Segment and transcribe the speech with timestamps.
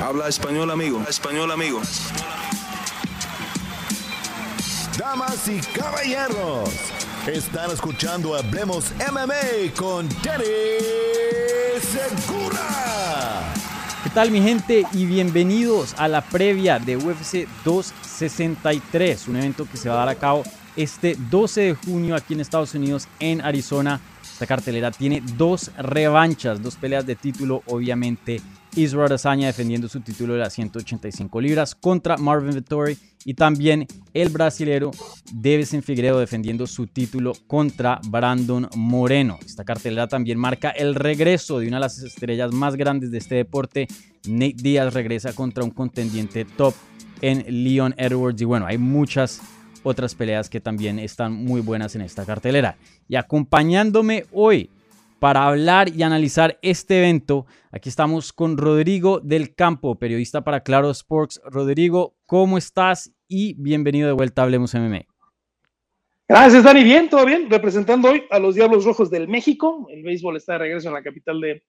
[0.00, 1.02] Habla español, amigo.
[1.08, 1.80] Español, amigo.
[4.96, 6.70] Damas y caballeros,
[7.26, 10.44] están escuchando Hablemos MMA con Danny
[11.80, 13.52] Segura.
[14.04, 14.86] ¿Qué tal mi gente?
[14.92, 20.08] Y bienvenidos a la previa de UFC 263, un evento que se va a dar
[20.10, 20.44] a cabo
[20.76, 24.00] este 12 de junio aquí en Estados Unidos, en Arizona.
[24.22, 28.40] Esta cartelera tiene dos revanchas, dos peleas de título, obviamente
[28.76, 34.28] Israel Adesanya defendiendo su título de las 185 libras contra Marvin Vettori y también el
[34.28, 34.90] brasilero
[35.32, 39.38] Davison Figueiredo defendiendo su título contra Brandon Moreno.
[39.44, 43.34] Esta cartelera también marca el regreso de una de las estrellas más grandes de este
[43.34, 43.88] deporte.
[44.26, 46.74] Nate Diaz regresa contra un contendiente top
[47.20, 49.40] en Leon Edwards y bueno, hay muchas
[49.82, 52.76] otras peleas que también están muy buenas en esta cartelera.
[53.08, 54.70] Y acompañándome hoy
[55.18, 57.46] para hablar y analizar este evento.
[57.70, 61.40] Aquí estamos con Rodrigo del Campo, periodista para Claro Sports.
[61.44, 63.12] Rodrigo, ¿cómo estás?
[63.26, 65.02] Y bienvenido de vuelta a Hablemos MMA.
[66.28, 66.84] Gracias, Dani.
[66.84, 67.48] Bien, todo bien.
[67.50, 69.86] Representando hoy a los Diablos Rojos del México.
[69.90, 71.62] El béisbol está de regreso en la capital de,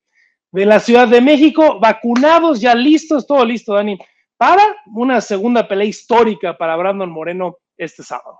[0.52, 1.80] de la Ciudad de México.
[1.80, 3.98] Vacunados, ya listos, todo listo, Dani,
[4.38, 8.40] para una segunda pelea histórica para Brandon Moreno este sábado.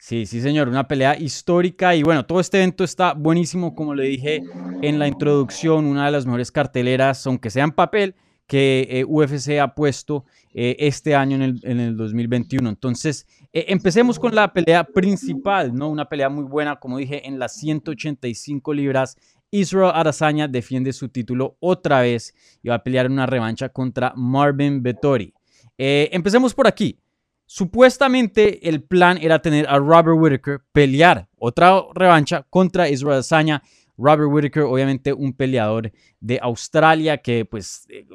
[0.00, 4.04] Sí, sí, señor, una pelea histórica y bueno, todo este evento está buenísimo, como le
[4.04, 4.42] dije
[4.80, 8.14] en la introducción, una de las mejores carteleras, aunque sea en papel,
[8.46, 12.66] que eh, UFC ha puesto eh, este año en el, en el 2021.
[12.66, 15.90] Entonces, eh, empecemos con la pelea principal, ¿no?
[15.90, 19.18] Una pelea muy buena, como dije, en las 185 libras.
[19.50, 24.14] Israel Adesanya defiende su título otra vez y va a pelear en una revancha contra
[24.16, 25.34] Marvin Vettori.
[25.76, 26.98] empecemos por aquí.
[27.52, 33.60] Supuestamente el plan era tener a Robert Whitaker pelear otra revancha contra Israel Adesanya.
[33.98, 35.90] Robert Whitaker, obviamente un peleador
[36.20, 38.06] de Australia que, pues, eh,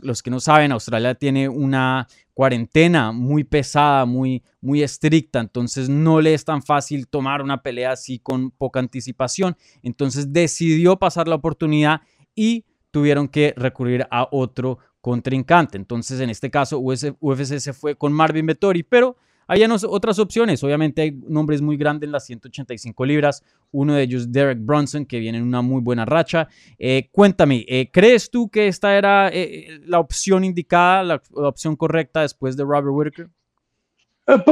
[0.00, 6.20] los que no saben, Australia tiene una cuarentena muy pesada, muy, muy estricta, entonces no
[6.20, 9.56] le es tan fácil tomar una pelea así con poca anticipación.
[9.82, 12.02] Entonces decidió pasar la oportunidad
[12.36, 15.76] y tuvieron que recurrir a otro contrincante.
[15.76, 20.64] Entonces, en este caso, UFC se fue con Marvin Vettori, pero hay otras opciones.
[20.64, 23.44] Obviamente hay nombres muy grandes en las 185 libras.
[23.70, 26.48] Uno de ellos, Derek Brunson, que viene en una muy buena racha.
[26.78, 32.22] Eh, cuéntame, eh, ¿crees tú que esta era eh, la opción indicada, la, opción correcta
[32.22, 33.28] después de Robert Whitaker?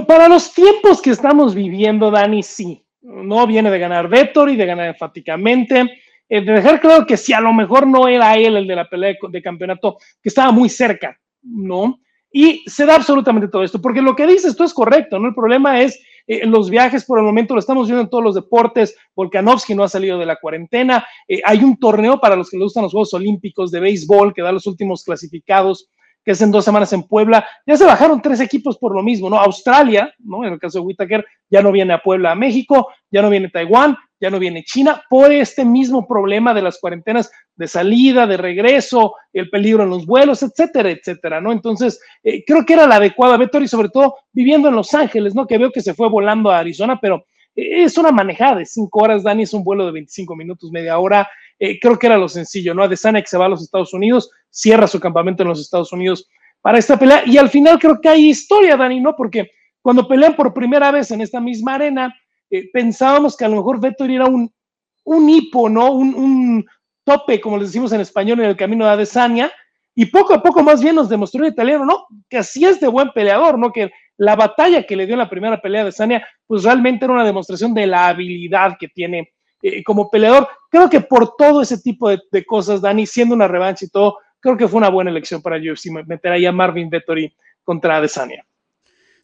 [0.06, 2.84] Para los tiempos que estamos viviendo, Dani, sí.
[3.00, 5.90] No viene de ganar Vettori, de ganar enfáticamente
[6.32, 8.88] eh, de dejar claro que si a lo mejor no era él el de la
[8.88, 12.00] pelea de, campeonato, que estaba muy cerca, ¿no?
[12.32, 15.28] Y se da absolutamente todo esto, porque lo que dices tú es correcto, ¿no?
[15.28, 18.34] El problema es eh, los viajes por el momento, lo estamos viendo en todos los
[18.34, 22.56] deportes, Volkanovski no ha salido de la cuarentena, eh, hay un torneo para los que
[22.56, 25.90] le gustan los Juegos Olímpicos de béisbol que da los últimos clasificados
[26.24, 27.44] que es en dos semanas en Puebla.
[27.66, 29.38] Ya se bajaron tres equipos por lo mismo, ¿no?
[29.38, 30.44] Australia, ¿no?
[30.44, 33.48] En el caso de Whitaker, ya no viene a Puebla a México, ya no viene
[33.48, 38.36] Taiwán, ya no viene China, por este mismo problema de las cuarentenas de salida, de
[38.36, 41.50] regreso, el peligro en los vuelos, etcétera, etcétera, ¿no?
[41.50, 45.44] Entonces, eh, creo que era la adecuada, Vettori, sobre todo viviendo en Los Ángeles, ¿no?
[45.44, 47.24] Que veo que se fue volando a Arizona, pero
[47.56, 50.96] eh, es una manejada de cinco horas, Dani, es un vuelo de 25 minutos, media
[51.00, 51.28] hora.
[51.58, 52.84] Eh, creo que era lo sencillo, ¿no?
[52.84, 56.28] Adesanya que se va a los Estados Unidos, cierra su campamento en los Estados Unidos
[56.60, 59.16] para esta pelea, y al final creo que hay historia, Dani, ¿no?
[59.16, 59.50] Porque
[59.80, 62.14] cuando pelean por primera vez en esta misma arena,
[62.52, 64.52] eh, pensábamos que a lo mejor Vettori era un,
[65.04, 65.90] un hipo, ¿no?
[65.90, 66.64] Un,
[67.04, 69.50] tope, como les decimos en español, en el camino de Adesanya,
[69.92, 72.06] y poco a poco más bien nos demostró el italiano, ¿no?
[72.28, 73.72] Que así es de buen peleador, ¿no?
[73.72, 77.14] Que la batalla que le dio en la primera pelea de Adesanya, pues realmente era
[77.14, 80.46] una demostración de la habilidad que tiene eh, como peleador.
[80.70, 84.18] Creo que por todo ese tipo de, de, cosas, Dani, siendo una revancha y todo,
[84.38, 88.44] creo que fue una buena elección para UFC meter ahí a Marvin Vettori contra Adesanya.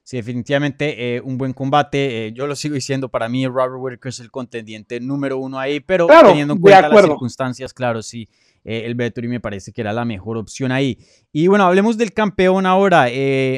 [0.08, 2.28] Sí, definitivamente eh, un buen combate.
[2.28, 5.80] Eh, yo lo sigo diciendo, para mí Robert Whitaker es el contendiente número uno ahí,
[5.80, 8.26] pero teniendo en cuenta las circunstancias, claro, sí,
[8.64, 10.96] eh, el Vettori me parece que era la mejor opción ahí.
[11.30, 13.08] Y bueno, hablemos del campeón ahora.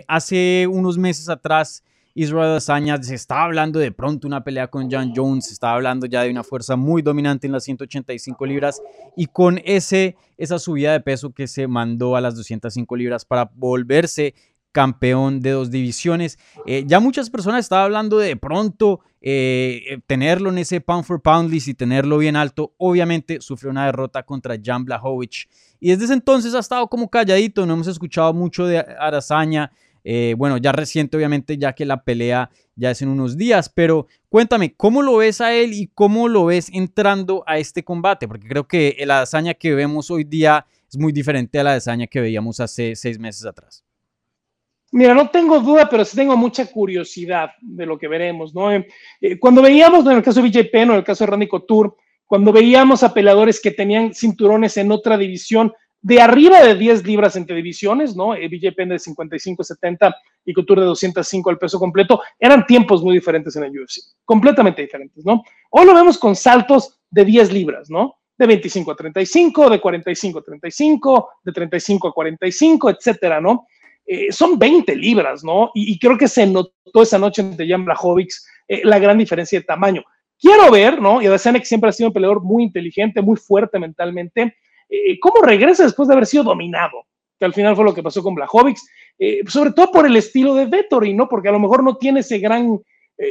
[0.09, 1.85] hace unos meses atrás,
[2.15, 6.07] Israel Adesanya se estaba hablando de pronto una pelea con John Jones, se estaba hablando
[6.07, 8.83] ya de una fuerza muy dominante en las 185 libras
[9.17, 13.49] y con ese, esa subida de peso que se mandó a las 205 libras para
[13.55, 14.35] volverse
[14.73, 16.39] campeón de dos divisiones.
[16.67, 21.51] Eh, ya muchas personas estaban hablando de, pronto eh, tenerlo en ese pound for pound
[21.51, 22.75] list y tenerlo bien alto.
[22.79, 25.47] Obviamente sufrió una derrota contra Jan Blachowicz
[25.81, 29.73] y desde ese entonces ha estado como calladito, no hemos escuchado mucho de Arazaña.
[30.03, 34.07] Eh, bueno, ya reciente obviamente ya que la pelea ya es en unos días, pero
[34.31, 38.27] cuéntame, ¿cómo lo ves a él y cómo lo ves entrando a este combate?
[38.27, 42.07] Porque creo que la hazaña que vemos hoy día es muy diferente a la Desaña
[42.07, 43.85] que veíamos hace seis meses atrás.
[44.93, 48.73] Mira, no tengo duda, pero sí tengo mucha curiosidad de lo que veremos, ¿no?
[48.73, 48.89] Eh,
[49.21, 51.47] eh, cuando veíamos, en el caso de Vijay Penn o en el caso de Randy
[51.47, 51.91] Couture,
[52.27, 55.73] cuando veíamos a peleadores que tenían cinturones en otra división,
[56.03, 58.35] de arriba de 10 libras entre divisiones, ¿no?
[58.35, 60.17] Eh, BJ Penn de 55, 70
[60.47, 64.83] y Couture de 205 al peso completo, eran tiempos muy diferentes en el UFC, completamente
[64.83, 65.43] diferentes, ¿no?
[65.71, 68.17] Hoy lo vemos con saltos de 10 libras, ¿no?
[68.37, 73.67] De 25 a 35, de 45 a 35, de 35 a 45, etcétera, ¿no?
[74.13, 75.71] Eh, son 20 libras, ¿no?
[75.73, 79.65] Y, creo que se notó esa noche entre Jan Blachowicz eh, la gran diferencia de
[79.65, 80.03] tamaño.
[80.37, 81.23] Quiero ver, ¿no?
[81.23, 84.57] Y Adesanya que siempre ha sido un peleador muy inteligente, muy fuerte mentalmente,
[84.89, 87.07] eh, ¿cómo regresa después de haber sido dominado?
[87.39, 88.83] Que al final fue lo que pasó con Blachowicz,
[89.47, 91.29] sobre todo por el estilo de Vettori, ¿no?
[91.29, 92.81] Porque a lo mejor no tiene ese gran,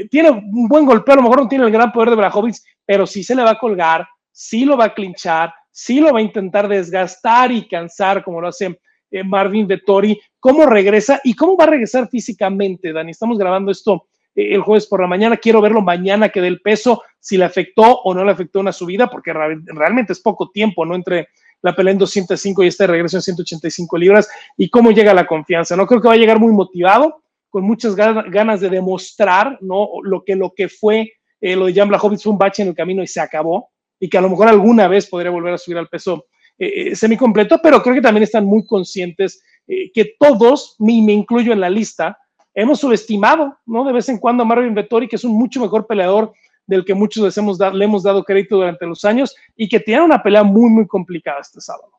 [0.09, 3.05] tiene un buen golpeo, a lo mejor no tiene el gran poder de Blachowicz, pero
[3.05, 6.23] sí se le va a colgar, sí lo va a clinchar, sí lo va a
[6.23, 8.79] intentar desgastar y cansar, como lo hace
[9.25, 10.17] Marvin Vettori.
[10.39, 13.11] ¿Cómo regresa y cómo va a regresar físicamente, Dani?
[13.11, 15.37] Estamos grabando esto el jueves por la mañana.
[15.37, 18.71] Quiero verlo mañana que dé el peso, si le afectó o no le afectó una
[18.71, 20.95] subida, porque realmente es poco tiempo, ¿no?
[20.95, 21.27] Entre
[21.61, 25.75] la pelea en 205 y este regreso en 185 libras y cómo llega la confianza.
[25.75, 29.89] No creo que va a llegar muy motivado, con muchas ganas de demostrar ¿no?
[30.03, 32.75] lo, que, lo que fue eh, lo de Jan Blachowicz fue un bache en el
[32.75, 33.69] camino y se acabó
[33.99, 36.27] y que a lo mejor alguna vez podría volver a subir al peso
[36.57, 41.13] eh, eh semicompleto, pero creo que también están muy conscientes eh, que todos, me, me
[41.13, 42.17] incluyo en la lista,
[42.55, 43.85] hemos subestimado, ¿no?
[43.85, 46.33] De vez en cuando a Marvin Vettori, que es un mucho mejor peleador
[46.65, 50.21] del que muchos hemos le hemos dado crédito durante los años y que tiene una
[50.21, 51.91] pelea muy, muy complicada este sábado.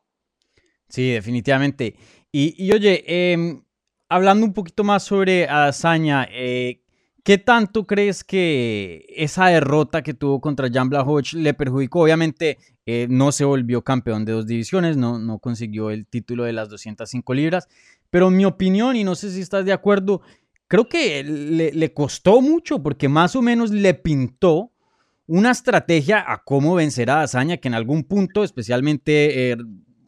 [0.87, 1.95] Sí, definitivamente.
[2.31, 3.61] Y, oye, em,
[4.09, 6.80] hablando un poquito más sobre Azaña, eh,
[7.23, 12.01] ¿qué tanto crees que esa derrota que tuvo contra Jan Blachowicz le perjudicó?
[12.01, 16.53] Obviamente eh, no se volvió campeón de dos divisiones, no, no consiguió el título de
[16.53, 17.67] las 205 libras,
[18.09, 20.21] pero en mi opinión, y no sé si estás de acuerdo,
[20.67, 24.71] creo que le, costó mucho porque más o menos le pintó
[25.27, 29.57] una estrategia a cómo vencer a Dazaña que en algún punto, especialmente eh,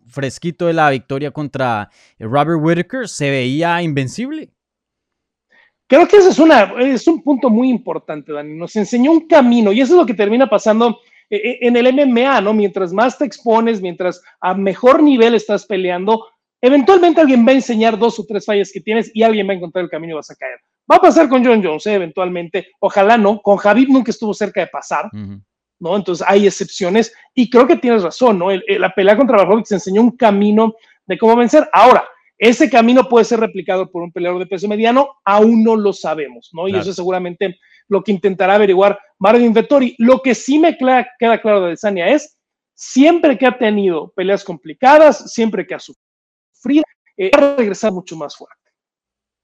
[0.07, 1.89] fresquito de la victoria contra
[2.19, 4.51] Robert Whitaker, se veía invencible.
[5.87, 8.55] Creo que ese es, una, es un punto muy importante, Dani.
[8.55, 10.99] Nos enseñó un camino y eso es lo que termina pasando
[11.29, 12.53] eh, en el MMA, ¿no?
[12.53, 16.25] Mientras más te expones, mientras a mejor nivel estás peleando,
[16.65, 19.57] Eventualmente alguien va a enseñar dos o tres fallas que tienes y alguien va a
[19.57, 20.61] encontrar el camino y vas a caer.
[20.89, 21.95] Va a pasar con John Jones, ¿eh?
[21.95, 22.67] eventualmente.
[22.79, 23.41] Ojalá no.
[23.41, 25.09] Con Javid nunca estuvo cerca de pasar.
[25.11, 25.95] ¿no?
[25.97, 28.47] Entonces hay excepciones y creo que tienes razón, ¿no?
[28.49, 30.73] la pelea contra se enseñó un camino
[31.05, 31.69] de cómo vencer.
[31.73, 32.05] Ahora,
[32.43, 36.49] ese camino puede ser replicado por un peleador de peso mediano, aún no lo sabemos,
[36.51, 36.67] ¿no?
[36.67, 37.57] Y eso es seguramente
[37.87, 39.95] lo que intentará averiguar Marvin Vettori.
[39.97, 42.37] Lo que sí me queda, claro de Sania es,
[42.73, 46.83] siempre que ha tenido peleas complicadas, siempre que ha sufrido
[47.15, 48.61] eh, regresar mucho más fuerte.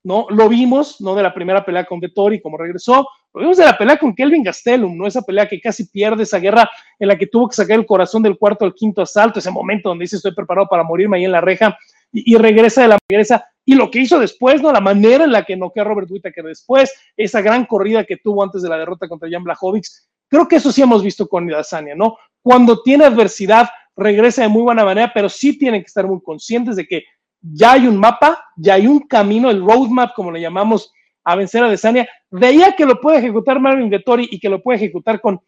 [0.03, 0.27] ¿no?
[0.29, 1.15] Lo vimos, ¿no?
[1.15, 4.43] De la primera pelea con Vettori, como regresó, lo vimos de la pelea con Kelvin
[4.43, 5.07] Gastelum, ¿no?
[5.07, 8.23] Esa pelea que casi pierde, esa guerra en la que tuvo que sacar el corazón
[8.23, 11.31] del cuarto al quinto asalto, ese momento donde dice estoy preparado para morirme ahí en
[11.31, 11.77] la reja,
[12.11, 14.71] y, regresa de la regresa, y lo que hizo después, ¿no?
[14.71, 18.43] La manera en la que noqueó a Robert Whittaker después, esa gran corrida que tuvo
[18.43, 21.95] antes de la derrota contra Jan Blachowicz, creo que eso sí hemos visto con Idasania,
[21.95, 22.17] ¿no?
[22.41, 26.75] Cuando tiene adversidad, regresa de muy buena manera, pero sí tienen que estar muy conscientes
[26.75, 27.03] de que
[27.41, 30.91] ya hay un mapa, ya hay un camino, el roadmap, como le llamamos,
[31.23, 32.07] a vencer a Desania.
[32.31, 35.39] Veía que lo puede ejecutar Marvin Vettori y que lo puede ejecutar con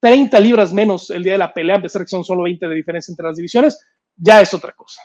[0.00, 2.74] 30 libras menos el día de la pelea, a pesar que son solo 20 de
[2.74, 3.84] diferencia entre las divisiones,
[4.16, 5.02] ya es otra cosa.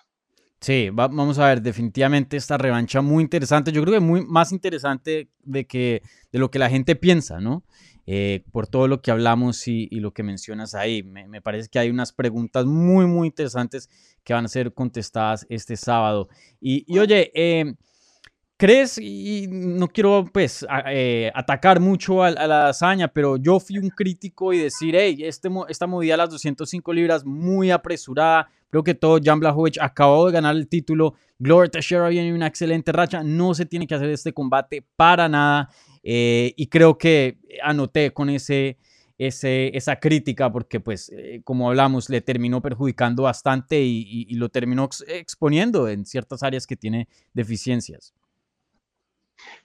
[0.63, 3.73] Sí, vamos a ver, definitivamente esta revancha muy interesante.
[3.73, 6.01] Yo creo que muy más interesante de, que,
[6.31, 7.65] de lo que la gente piensa, ¿no?
[8.07, 11.03] Eh, por todo lo que hablamos y, lo que mencionas ahí.
[11.03, 13.89] Me, parece que hay unas preguntas muy, muy interesantes
[14.23, 16.29] que van a ser contestadas este sábado.
[16.61, 17.75] Y, oye, eh,
[18.63, 23.89] ¿crees, y no quiero pues eh, atacar mucho a, la hazaña, pero yo fui un
[23.89, 28.93] crítico y decir, hey, este, esta movida a las 205 libras muy apresurada, creo que
[28.93, 33.53] todo Jan Blachowicz acabó de ganar el título, Gloria Teixeira viene una excelente racha, no
[33.53, 35.69] se tiene que hacer este combate para nada.
[36.01, 38.77] Eh, y creo que anoté con ese,
[39.17, 44.87] ese, esa crítica porque, pues, eh, como hablamos, le terminó perjudicando bastante y, lo terminó
[45.07, 48.13] exponiendo en ciertas áreas que tiene deficiencias.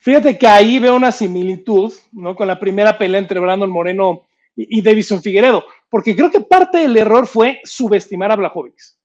[0.00, 2.34] Fíjate que ahí veo una similitud ¿no?
[2.34, 4.22] con la primera pelea entre Brandon Moreno
[4.56, 8.98] y, Davison Figueredo, porque creo que parte del error fue subestimar a Blachowicz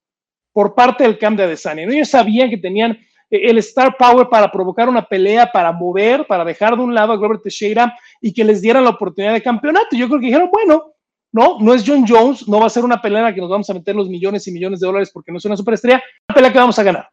[0.52, 1.84] por parte del camp de Adesanya.
[1.84, 2.98] Ellos sabían que tenían
[3.30, 7.18] el star power para provocar una pelea, para mover, para dejar de un lado a
[7.18, 9.96] Robert Teixeira y que les dieran la oportunidad de campeonato.
[9.96, 10.94] Yo creo que dijeron, bueno,
[11.32, 11.58] ¿no?
[11.60, 13.70] No es John Jones, no va a ser una pelea en la que nos vamos
[13.70, 16.54] a meter los millones y millones de dólares porque no es una superestrella, una pelea
[16.54, 17.10] que vamos a ganar.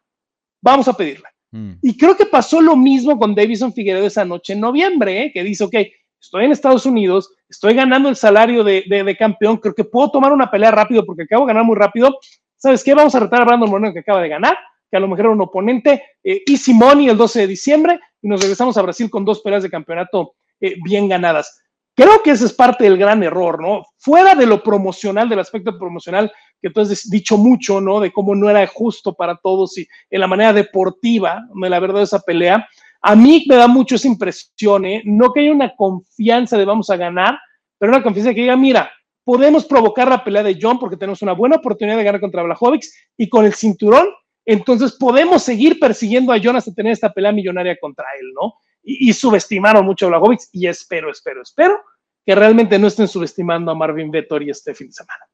[0.61, 1.29] Vamos a pedirla.
[1.51, 1.73] Mm.
[1.81, 5.31] Y creo que pasó lo mismo con Davison Figueredo esa noche en noviembre, ¿eh?
[5.33, 5.75] que dice, ok,
[6.19, 10.31] estoy en Estados Unidos, estoy ganando el salario de, de, campeón, creo que puedo tomar
[10.31, 12.17] una pelea rápido porque acabo de ganar muy rápido.
[12.57, 12.93] ¿Sabes qué?
[12.93, 14.57] Vamos a retar a Brandon Moreno que acaba de ganar,
[14.89, 18.27] que a lo mejor era un oponente, eh, Easy Money el 12 de diciembre, y
[18.27, 21.60] nos regresamos a Brasil con dos peleas de campeonato eh, bien ganadas.
[21.95, 23.85] Creo que ese es parte del gran error, ¿no?
[23.97, 26.31] Fuera de lo promocional, del aspecto promocional,
[26.61, 27.99] que tú has dicho mucho, ¿no?
[27.99, 32.03] De cómo no era justo para todos y en la manera deportiva, de la verdad,
[32.03, 32.67] esa pelea.
[33.01, 35.01] A mí me da mucho esa impresión, ¿eh?
[35.05, 37.37] No que haya una confianza de vamos a ganar,
[37.77, 38.91] pero una confianza que diga, mira,
[39.23, 42.93] podemos provocar la pelea de John porque tenemos una buena oportunidad de ganar contra Blachowicz
[43.17, 44.07] y con el cinturón,
[44.45, 48.53] entonces podemos seguir persiguiendo a John hasta tener esta pelea millonaria contra él, ¿no?
[48.83, 51.79] Y, subestimaron mucho a Blachowicz y espero, espero, espero
[52.25, 55.25] que realmente no estén subestimando a Marvin Vettori este fin de semana.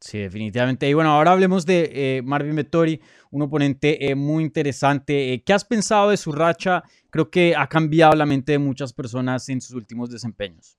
[0.00, 0.88] Sí, definitivamente.
[0.88, 3.00] Y bueno, ahora hablemos de eh, Marvin Vettori,
[3.32, 5.32] un oponente eh, muy interesante.
[5.32, 6.84] Eh, ¿Qué has pensado de su racha?
[7.10, 10.78] Creo que ha cambiado la mente de muchas personas en sus últimos desempeños.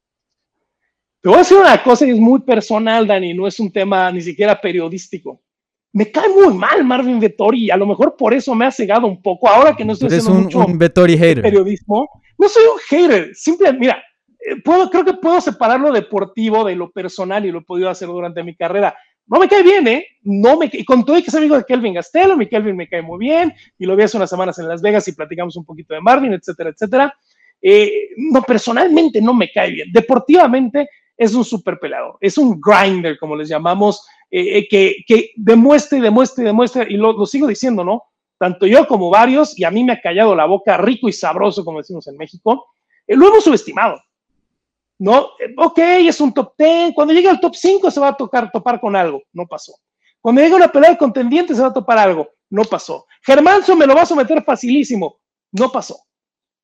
[1.21, 4.09] Te voy a decir una cosa que es muy personal, Dani, no es un tema
[4.09, 5.41] ni siquiera periodístico
[5.91, 9.07] me cae muy mal Marvin Vettori y a lo mejor por eso me ha cegado
[9.07, 9.49] un poco.
[9.49, 10.65] Ahora que no estoy haciendo un, mucho
[10.95, 11.41] hater.
[11.41, 13.35] periodismo, no soy un hater.
[13.35, 14.03] Simplemente, mira,
[14.39, 17.89] eh, puedo, creo que puedo separar lo deportivo de lo personal y lo he podido
[17.89, 18.95] hacer durante mi carrera.
[19.25, 20.05] No me cae bien, ¿eh?
[20.23, 22.87] No me, y con todo y que soy amigo de Kelvin Gastelo, mi Kelvin me
[22.87, 25.65] cae muy bien, y lo vi hace unas semanas en Las Vegas y platicamos un
[25.65, 27.13] poquito de Marvin, etcétera, etcétera.
[27.61, 29.89] Eh, no, personalmente no me cae bien.
[29.91, 35.31] Deportivamente es un super peleador, es un grinder, como les llamamos, eh, eh, que, que,
[35.35, 38.03] demuestre y demuestre y demuestre, y lo, sigo diciendo, ¿no?
[38.37, 41.65] Tanto yo como varios, y a mí me ha callado la boca rico y sabroso,
[41.65, 42.67] como decimos en México,
[43.05, 44.01] eh, lo hemos subestimado.
[44.97, 45.29] ¿No?
[45.57, 46.93] ok, es un top 10.
[46.93, 49.21] Cuando llegue al top 5 se va a tocar, topar con algo.
[49.31, 49.73] No pasó.
[50.19, 52.27] Cuando llegue una pelea de contendiente se va a topar algo.
[52.49, 53.05] No pasó.
[53.21, 55.19] Germanzo me lo va a someter facilísimo.
[55.53, 56.01] No pasó.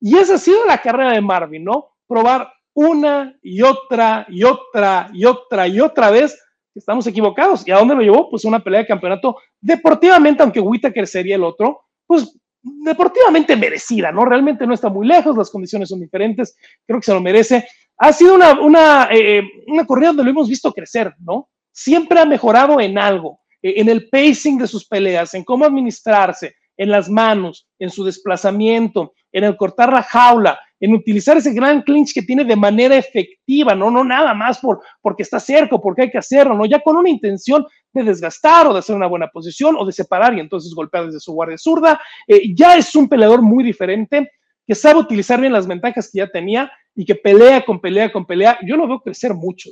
[0.00, 1.96] Y esa ha sido la carrera de Marvin, ¿no?
[2.06, 6.38] Probar una y otra y otra y otra y otra vez
[6.74, 7.66] estamos equivocados.
[7.66, 8.28] ¿Y a dónde lo llevó?
[8.30, 14.26] Pues una pelea de campeonato deportivamente, aunque Whitaker sería el otro, pues deportivamente merecida, ¿no?
[14.26, 16.54] Realmente no está muy lejos, las condiciones son diferentes,
[16.86, 17.66] creo que se lo merece.
[17.96, 21.48] Ha sido una, una, eh, una corrida donde lo hemos visto crecer, ¿no?
[21.72, 26.56] Siempre ha mejorado en algo, eh, en el pacing de sus peleas, en cómo administrarse,
[26.76, 31.82] en las manos, en su desplazamiento, en el cortar la jaula, en utilizar ese gran
[31.82, 36.02] clinch que tiene de manera efectiva, no, no nada más por, porque está cerca, porque
[36.02, 39.28] hay que hacerlo, no, ya con una intención de desgastar o de hacer una buena
[39.28, 42.00] posición o de separar y entonces golpear desde su guardia zurda.
[42.28, 44.30] Eh, ya es un peleador muy diferente
[44.66, 48.26] que sabe utilizar bien las ventajas que ya tenía y que pelea con pelea con
[48.26, 48.58] pelea.
[48.66, 49.70] Yo lo veo crecer mucho.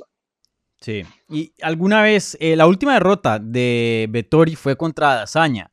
[0.79, 5.71] Sí, y alguna vez, eh, la última derrota de Vettori fue contra Dazaña.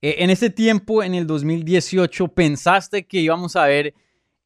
[0.00, 3.94] Eh, en ese tiempo, en el 2018, ¿pensaste que íbamos a ver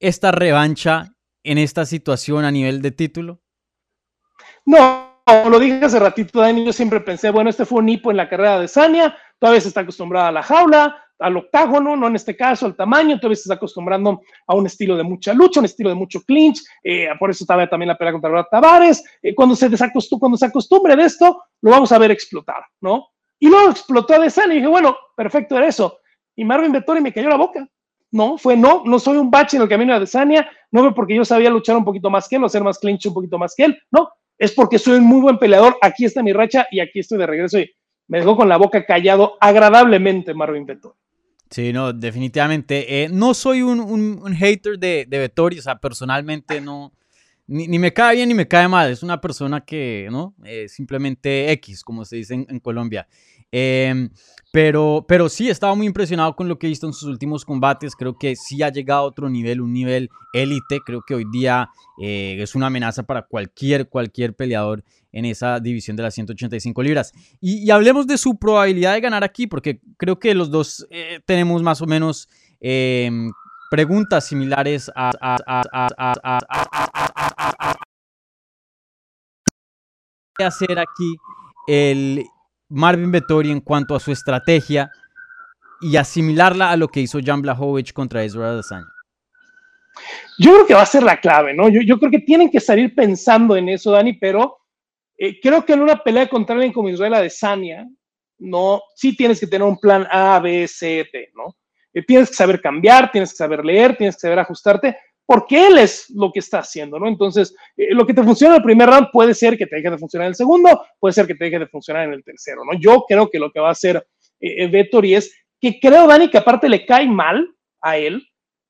[0.00, 3.40] esta revancha en esta situación a nivel de título?
[4.64, 8.16] No, lo dije hace ratito, Dani, yo siempre pensé, bueno, este fue un hipo en
[8.16, 12.16] la carrera de Sania, todavía se está acostumbrada a la jaula, al octágono, no en
[12.16, 15.66] este caso, al tamaño, todavía se está acostumbrando a un estilo de mucha lucha, un
[15.66, 19.34] estilo de mucho clinch, eh, por eso estaba también la pelea contra Brad Tavares, eh,
[19.34, 19.70] cuando, se
[20.18, 23.08] cuando se acostumbre de esto, lo vamos a ver explotar, ¿no?
[23.38, 25.98] Y luego explotó de Sania y dije, bueno, perfecto era eso.
[26.34, 27.68] Y Marvin Vettori me cayó la boca.
[28.16, 31.14] No, fue no, no soy un bache en el camino de Adesanya, no fue porque
[31.14, 33.64] yo sabía luchar un poquito más que él o más clinch un poquito más que
[33.64, 34.08] él, no,
[34.38, 37.26] es porque soy un muy buen peleador, aquí está mi racha y aquí estoy de
[37.26, 37.70] regreso y
[38.08, 40.94] me dejó con la boca callado agradablemente Marvin Vettori.
[41.50, 43.04] Sí, no, definitivamente.
[43.04, 46.94] Eh, no soy un, hater de, de Vettori, o sea, personalmente no,
[47.46, 50.34] ni, me cae bien ni me cae mal, es una persona que, ¿no?
[50.42, 53.06] Eh, simplemente X, como se dice en Colombia.
[53.52, 54.08] Eh,
[54.52, 57.94] pero, pero sí, estaba muy impresionado con lo que he visto en sus últimos combates.
[57.94, 60.80] Creo que sí ha llegado a otro nivel, un nivel élite.
[60.80, 61.68] Creo que hoy día
[62.00, 67.12] eh, es una amenaza para cualquier, cualquier peleador en esa división de las 185 libras.
[67.40, 71.62] Y, hablemos de su probabilidad de ganar aquí, porque creo que los dos eh, tenemos
[71.62, 72.28] más o menos
[73.70, 75.10] preguntas similares a,
[80.38, 81.16] hacer aquí
[81.66, 82.24] el
[82.68, 84.90] Marvin Vettori en cuanto a su estrategia
[85.80, 88.88] y asimilarla a lo que hizo Jan Blachowicz contra Israel Adesanya?
[90.38, 91.68] Yo creo que va a ser la clave, ¿no?
[91.68, 94.58] Yo, creo que tienen que salir pensando en eso, Dani, pero
[95.16, 97.86] eh, creo que en una pelea contra alguien como Israel Adesanya,
[98.38, 101.56] no, sí tienes que tener un plan A, B, C, T, ¿no?
[101.94, 105.78] Eh, tienes que saber cambiar, tienes que saber leer, tienes que saber ajustarte, porque él
[105.78, 107.08] es lo que está haciendo, ¿no?
[107.08, 109.90] Entonces, eh, lo que te funciona en el primer round puede ser que te deje
[109.90, 112.62] de funcionar en el segundo, puede ser que te deje de funcionar en el tercero,
[112.64, 112.78] ¿no?
[112.78, 114.06] Yo creo que lo que va a hacer
[114.40, 117.46] eh, Vettori es que creo, Dani, que aparte le cae mal
[117.80, 118.22] a él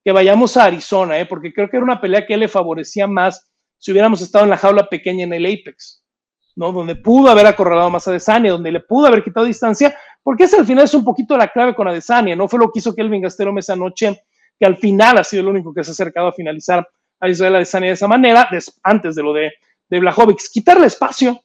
[0.04, 1.26] que vayamos a Arizona, ¿eh?
[1.26, 3.44] porque creo que era una pelea que le favorecía más
[3.76, 6.02] si hubiéramos estado en la jaula pequeña en el Apex,
[6.54, 6.72] ¿no?
[6.72, 10.56] Donde pudo haber acorralado más a Adesanya, donde le pudo haber quitado distancia, porque ese
[10.58, 13.22] al final es un poquito la clave con Adesanya, no fue lo que hizo Kelvin
[13.22, 14.22] Gastelum esa noche,
[14.58, 16.86] que al final ha sido el único que se ha acercado a finalizar
[17.20, 18.48] a Israel Adesanya de esa manera,
[18.82, 19.52] antes de lo de,
[19.88, 21.40] de Blajovic, quitarle espacio,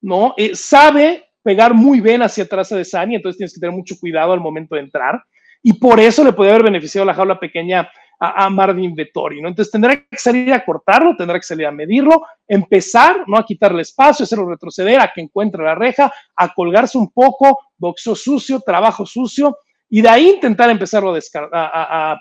[0.00, 0.34] ¿no?
[0.36, 4.32] Eh, sabe pegar muy bien hacia atrás a Adesanya, entonces tienes que tener mucho cuidado
[4.32, 5.22] al momento de entrar
[5.62, 9.48] y por eso le puede haber beneficiado la jaula pequeña a, Marvin Vettori, ¿no?
[9.48, 13.36] Entonces tendrá que salir a cortarlo, tendrá que salir a medirlo, empezar, ¿no?
[13.38, 18.16] A quitarle espacio, hacerlo retroceder, a que encuentre la reja, a colgarse un poco, boxeo
[18.16, 19.56] sucio, trabajo sucio,
[19.88, 21.16] y de ahí intentar empezarlo
[21.52, 22.18] a,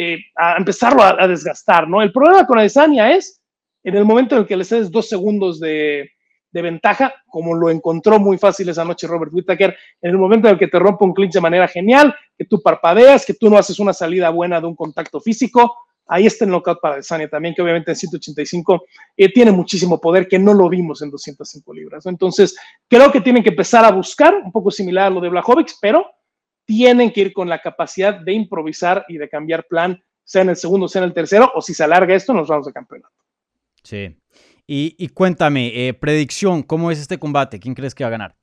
[0.00, 0.26] eh,
[0.56, 2.00] empezarlo a, desgastar, ¿no?
[2.00, 3.40] El problema con Adesanya es
[3.82, 6.08] en el momento en el que le cedes dos segundos de,
[6.52, 10.58] ventaja, como lo encontró muy fácil esa noche Robert Whittaker, en el momento en el
[10.58, 13.80] que te rompe un clinch de manera genial, que tú parpadeas, que tú no haces
[13.80, 15.74] una salida buena de un contacto físico,
[16.06, 18.84] ahí está el knockout para Desania también, que obviamente en 185
[19.16, 22.06] eh, tiene muchísimo poder, que no lo vimos en 205 libras.
[22.06, 22.56] Entonces,
[22.88, 26.06] creo que tienen que empezar a buscar, un poco similar a lo de Blajovic, pero
[26.68, 30.56] tienen que ir con la capacidad de improvisar y de cambiar plan, sea en el
[30.56, 33.14] segundo, sea en el tercero, o si se alarga esto, nos vamos a campeonato.
[33.82, 34.14] Sí.
[34.66, 37.58] Y, cuéntame, eh, predicción, ¿cómo es este combate?
[37.58, 38.36] ¿Quién crees que va a ganar?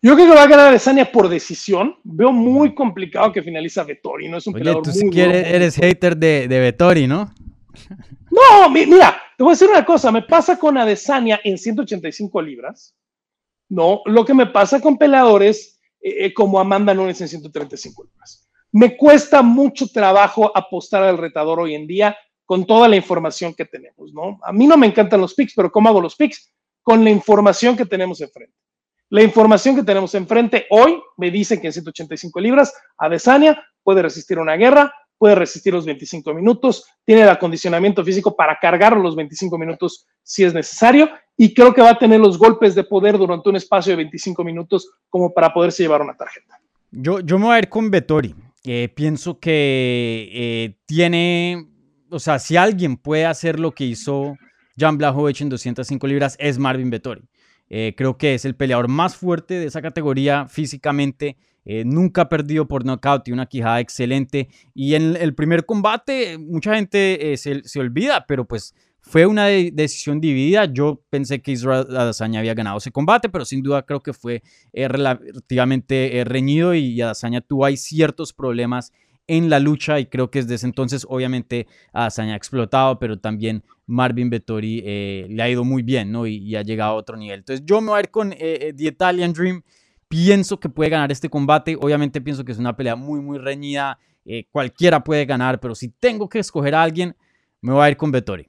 [0.00, 1.96] Yo creo que va a ganar Adesanya por decisión.
[2.02, 4.38] Veo muy complicado que finaliza Vettori, ¿no?
[4.38, 7.30] Es un Oye, tú si quieres, eres hater de, de Vettori, ¿no?
[8.30, 10.10] No, mira, te voy a decir una cosa.
[10.10, 12.96] Me pasa con Adesanya en 185 libras,
[13.68, 14.00] ¿no?
[14.06, 15.71] Lo que me pasa con peleadores
[16.02, 18.48] eh, eh, como Amanda Nunes en 135 libras.
[18.72, 23.64] Me cuesta mucho trabajo apostar al retador hoy en día con toda la información que
[23.64, 24.40] tenemos, ¿no?
[24.42, 26.52] A mí no me encantan los picks, pero ¿cómo hago los picks?
[26.82, 28.56] Con la información que tenemos enfrente.
[29.10, 34.38] La información que tenemos enfrente hoy me dice que en 185 libras Adesanya puede resistir
[34.38, 34.92] una guerra,
[35.22, 40.42] puede resistir los 25 minutos, tiene el acondicionamiento físico para cargar los 25 minutos si
[40.42, 43.92] es necesario y creo que va a tener los golpes de poder durante un espacio
[43.92, 46.60] de 25 minutos como para poderse llevar una tarjeta.
[46.90, 48.34] Yo, yo me voy a ir con Vettori.
[48.96, 51.68] Pienso que eh, tiene
[52.10, 54.36] o sea, si alguien puede hacer lo que hizo
[54.76, 57.22] Jan Blachowicz en 205 libras, es Marvin Vettori.
[57.70, 61.36] Eh, creo que es el peleador más fuerte de esa categoría físicamente.
[61.64, 64.48] Eh, nunca perdido por knockout y una quijada excelente.
[64.74, 70.20] Y en el primer combate, mucha gente eh, se, olvida, pero pues fue una decisión
[70.20, 70.64] dividida.
[70.66, 74.42] Yo pensé que Israel Adesanya había ganado ese combate, pero sin duda creo que fue
[74.72, 78.92] relativamente reñido y Adesanya tuvo ahí ciertos problemas
[79.26, 84.30] en la lucha y creo que desde entonces obviamente a ha explotado, pero también Marvin
[84.30, 86.26] Vettori eh, le ha ido muy bien, ¿no?
[86.26, 87.40] Y, ha llegado a otro nivel.
[87.40, 89.62] Entonces yo me voy a ir con eh, eh, The Italian Dream.
[90.12, 91.74] Pienso que puede ganar este combate.
[91.80, 93.98] Obviamente pienso que es una pelea muy, muy reñida.
[94.50, 97.16] cualquiera puede ganar, pero si tengo que escoger a alguien,
[97.62, 98.46] me voy a ir con Vettori.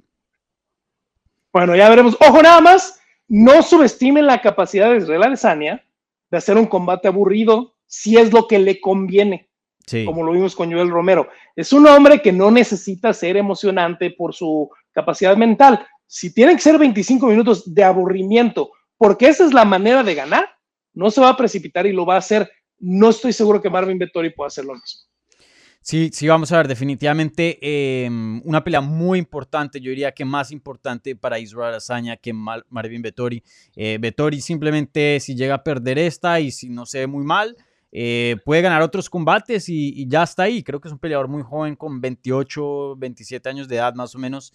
[1.54, 2.18] Bueno, ya veremos.
[2.20, 3.00] Ojo nada más,
[3.30, 5.82] no subestimen la capacidad de Israel Adesanya
[6.30, 9.50] de hacer un combate aburrido si es lo que le conviene
[10.06, 11.28] como lo vimos con Joel Romero.
[11.56, 15.86] Es un hombre que no necesita ser emocionante por su capacidad mental.
[16.08, 20.53] Si tienen que ser 25 minutos de aburrimiento, porque esa es la manera de ganar,
[20.94, 22.50] no se va a precipitar y lo va a hacer.
[22.80, 25.02] No estoy seguro que Marvin Vettori pueda hacer lo mismo.
[25.82, 27.60] Sí, sí, vamos a ver, definitivamente
[28.06, 33.02] em, una pelea muy importante, yo diría que más importante para Israel Azaña que Marvin
[33.02, 33.44] Vettori.
[33.76, 37.58] Eh, Vettori simplemente si llega a perder esta y si no se ve muy mal,
[37.92, 40.64] eh, puede ganar otros combates y, ya está ahí.
[40.64, 44.20] Creo que es un peleador muy joven con 28, 27 años de edad más o
[44.20, 44.52] menos.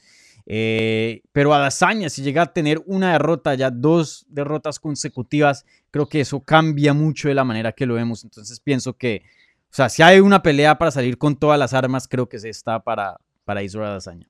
[0.50, 6.08] Eh, pero a Dazaña, si llega a tener una derrota, ya dos derrotas consecutivas, creo
[6.08, 8.24] que eso cambia mucho de la manera que lo vemos.
[8.24, 9.24] Entonces pienso que,
[9.64, 12.48] o sea, si hay una pelea para salir con todas las armas, creo que se
[12.48, 14.26] está para, para Israel Dazaña.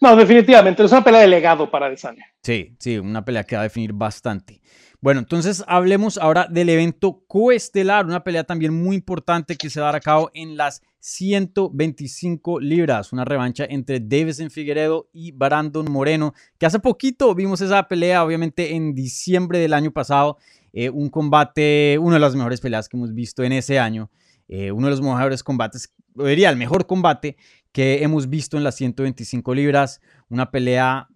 [0.00, 2.26] No, definitivamente, es una pelea de legado para Dazaña.
[2.44, 4.60] Sí, sí, una pelea que va a definir bastante.
[5.00, 9.86] Bueno, entonces hablemos ahora del evento coestelar, una pelea también muy importante que se va
[9.86, 15.90] a dar a cabo en las 125 libras, una revancha entre Davison Figueredo y Brandon
[15.90, 20.38] Moreno, que hace poquito vimos esa pelea, obviamente en diciembre del año pasado,
[20.72, 24.10] eh, un combate, una de las mejores peleas que hemos visto en ese año,
[24.48, 27.36] eh, uno de los mejores combates, diría el mejor combate
[27.70, 31.08] que hemos visto en las 125 libras, una pelea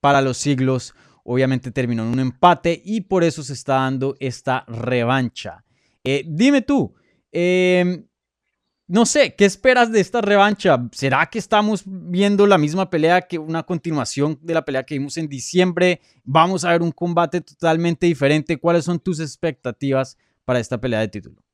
[0.00, 0.94] para los siglos,
[1.28, 5.64] Obviamente terminó en un empate y por eso se está dando esta revancha.
[6.04, 6.94] Eh, dime tú,
[7.32, 8.06] em,
[8.86, 10.88] no sé, ¿qué esperas de esta revancha?
[10.92, 15.16] ¿Será que estamos viendo la misma pelea que una continuación de la pelea que vimos
[15.16, 16.00] en diciembre?
[16.22, 18.58] ¿Vamos a ver un combate totalmente diferente?
[18.58, 21.45] ¿Cuáles son tus expectativas para esta pelea de título?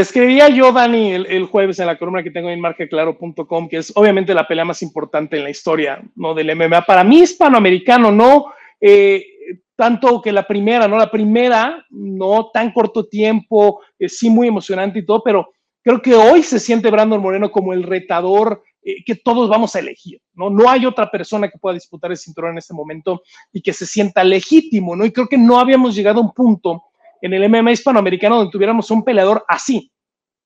[0.00, 4.32] Escribía yo, Dani, el, jueves en la columna que tengo en marqueclaro.com, que es obviamente
[4.32, 6.32] la pelea más importante en la historia ¿no?
[6.32, 6.86] del MMA.
[6.86, 8.46] Para mí, hispanoamericano, no
[8.80, 9.22] eh,
[9.76, 10.96] tanto que la primera, ¿no?
[10.96, 15.52] La primera, no tan corto tiempo, eh, sí muy emocionante y todo, pero
[15.82, 19.80] creo que hoy se siente Brandon Moreno como el retador eh, que todos vamos a
[19.80, 20.48] elegir, ¿no?
[20.48, 23.84] No hay otra persona que pueda disputar el cinturón en este momento y que se
[23.84, 25.04] sienta legítimo, ¿no?
[25.04, 26.82] Y creo que no habíamos llegado a un punto
[27.22, 29.90] en el MMA hispanoamericano donde tuviéramos un peleador así,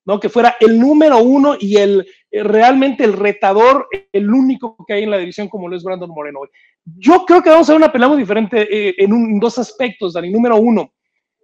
[0.04, 0.20] ¿no?
[0.20, 5.04] Que fuera el número uno y el eh, realmente el retador, el único que hay
[5.04, 6.40] en la división como lo es Brandon Moreno.
[6.84, 10.30] Yo creo que vamos a ver una pelea muy diferente eh, en, dos aspectos, Dani.
[10.30, 10.92] Número uno,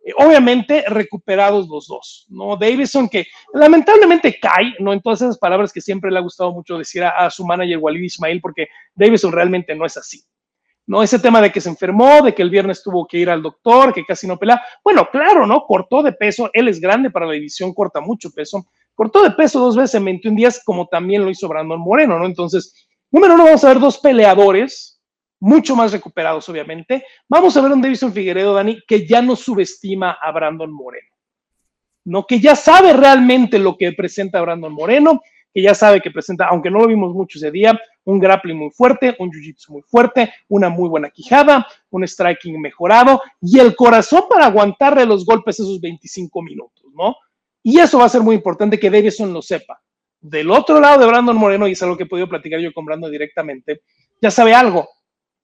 [0.05, 2.57] eh, obviamente recuperados los dos, ¿no?
[2.59, 4.93] Davison que lamentablemente cae, ¿no?
[4.93, 7.79] En todas esas palabras que siempre le ha gustado mucho decir a, a su manager
[7.79, 10.23] Walid Ismail, porque Davison realmente no es así.
[10.93, 11.03] ¿No?
[11.03, 13.95] Ese tema de que se enfermó, de que el viernes tuvo que ir al doctor,
[13.95, 14.61] que casi no pelea.
[14.85, 15.63] Bueno, claro, ¿no?
[15.63, 18.67] Cortó de peso, él es grande para la división, corta mucho peso.
[18.95, 22.27] Cortó de peso dos veces en 21 días, como también lo hizo Brandon Moreno, ¿no?
[22.27, 25.01] Entonces, número uno, vamos a ver dos peleadores
[25.41, 27.07] mucho más recuperados, obviamente.
[27.27, 31.17] Vamos a ver un Davison Figueredo, Dani, que ya no subestima a Brandon Moreno,
[32.05, 32.27] ¿no?
[32.27, 36.71] Que ya sabe realmente lo que presenta Brandon Moreno, que ya sabe que presenta, aunque
[36.71, 40.69] no lo vimos mucho ese día, un grappling muy fuerte, un jiu-jitsu muy fuerte, una
[40.69, 46.43] muy buena quijada, un striking mejorado y el corazón para aguantarle los golpes esos 25
[46.43, 47.17] minutos, ¿no?
[47.63, 49.81] Y eso va a ser muy importante que Davison lo sepa.
[50.21, 52.85] Del otro lado de Brandon Moreno, y es algo que he podido platicar yo con
[52.85, 53.83] Brandon directamente,
[54.21, 54.89] ya sabe algo,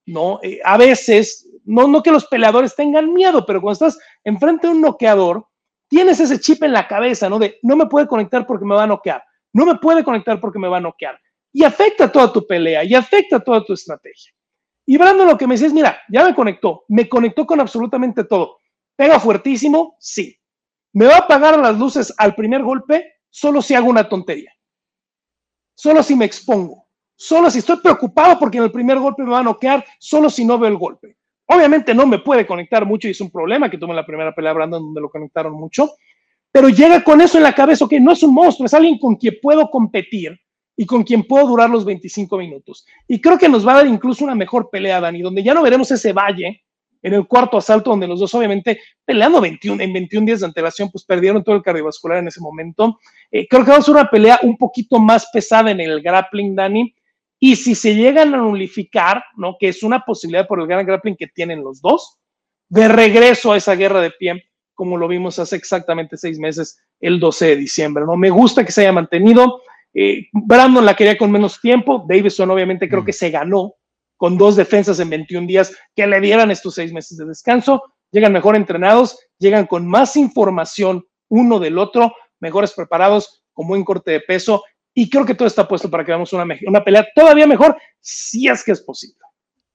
[0.06, 0.40] ¿no?
[0.42, 4.72] Eh, a veces, no, no que los peleadores tengan miedo, pero cuando estás enfrente de
[4.72, 5.46] un noqueador,
[5.88, 7.38] tienes ese chip en la cabeza, ¿no?
[7.38, 9.22] De no me puede conectar porque me va a noquear,
[9.58, 11.18] no me puede conectar porque me va a noquear
[11.52, 14.32] y afecta toda tu pelea y afecta toda tu estrategia.
[14.86, 18.22] Y Brandon lo que me dice es, mira, ya me conectó, me conectó con absolutamente
[18.22, 18.58] todo.
[18.94, 20.38] Pega fuertísimo, sí.
[20.92, 24.52] Me va a apagar las luces al primer golpe solo si hago una tontería.
[25.74, 26.86] Solo si me expongo.
[27.16, 30.44] Solo si estoy preocupado porque en el primer golpe me va a noquear, solo si
[30.44, 31.16] no veo el golpe.
[31.46, 34.32] Obviamente no me puede conectar mucho y es un problema que tuve en la primera
[34.32, 35.90] pelea Brandon donde lo conectaron mucho,
[36.50, 39.16] pero llega con eso en la cabeza, que no es un monstruo, es alguien con
[39.16, 40.38] quien puedo competir
[40.76, 42.86] y con quien puedo durar los 25 minutos.
[43.06, 45.62] Y creo que nos va a dar incluso una mejor pelea, Dani, donde ya no
[45.62, 46.62] veremos ese valle
[47.02, 50.90] en el cuarto asalto, donde los dos obviamente peleando 21, en 21 días de antelación,
[50.90, 52.98] pues perdieron todo el cardiovascular en ese momento.
[53.30, 56.94] Eh, creo que vamos a una pelea un poquito más pesada en el grappling, Dani.
[57.40, 59.56] Y si se llegan a unificar, ¿no?
[59.58, 62.18] Que es una posibilidad por el gran grappling que tienen los dos,
[62.68, 64.44] de regreso a esa guerra de pie,
[64.78, 68.16] como lo vimos hace exactamente seis meses, el 12 de diciembre, ¿no?
[68.16, 69.60] Me gusta que se haya mantenido.
[69.92, 72.06] Eh, Brandon la quería con menos tiempo.
[72.08, 73.04] Davison obviamente creo mm.
[73.04, 73.74] que se ganó
[74.16, 77.82] con dos defensas en 21 días que le dieran estos seis meses de descanso.
[78.12, 84.12] Llegan mejor entrenados, llegan con más información uno del otro, mejores preparados, con buen corte
[84.12, 84.62] de peso.
[84.94, 88.46] Y creo que todo está puesto para que veamos una, una pelea todavía mejor, si
[88.46, 89.18] es que es posible.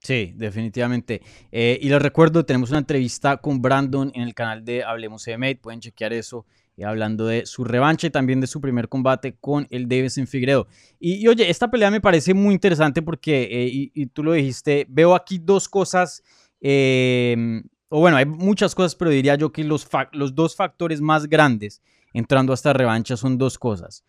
[0.04, 1.22] Sí, definitivamente.
[1.50, 5.62] Eh, y les recuerdo, tenemos una entrevista con Brandon en el canal de Hablemos MMA,
[5.62, 6.46] pueden chequear eso
[6.84, 10.68] hablando de su revancha y también de su primer combate con el Davison Figueiredo.
[11.00, 15.16] Y, oye, esta pelea me parece muy interesante porque, eh, y, tú lo dijiste, veo
[15.16, 16.22] aquí dos cosas,
[16.60, 21.28] eh, o bueno, hay muchas cosas, pero diría yo que los, los dos factores más
[21.30, 21.82] grandes
[22.14, 24.04] entrando a esta revancha son dos cosas.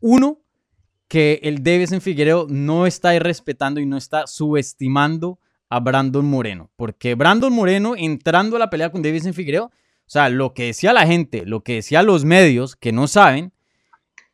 [0.00, 0.40] Uno,
[1.10, 7.14] que el Davison Figueiredo no está respetando y no está subestimando a Brandon Moreno, porque
[7.14, 9.70] Brandon Moreno entrando a la pelea con Davison Figueiredo
[10.10, 13.52] o sea, lo que decía la gente, lo que decía los medios que no saben,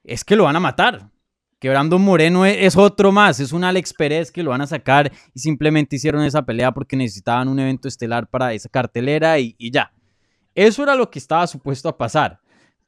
[0.04, 1.10] es que lo van a matar.
[1.58, 4.66] Que Brandon Moreno e-, es, otro más, es un Alex Pérez que lo van a
[4.66, 9.54] sacar y simplemente hicieron esa pelea porque necesitaban un evento estelar para esa cartelera y,
[9.70, 9.92] ya.
[10.54, 12.40] Eso era lo que estaba supuesto a pasar,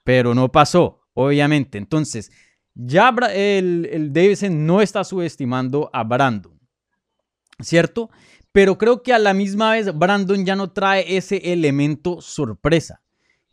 [0.02, 1.76] pero no pasó, obviamente.
[1.76, 2.32] Entonces,
[2.78, 6.58] ya el, el Davidson no está subestimando a Brandon,
[7.60, 8.08] ¿cierto?
[8.52, 13.02] pero creo que a la misma vez Brandon ya no trae ese elemento sorpresa,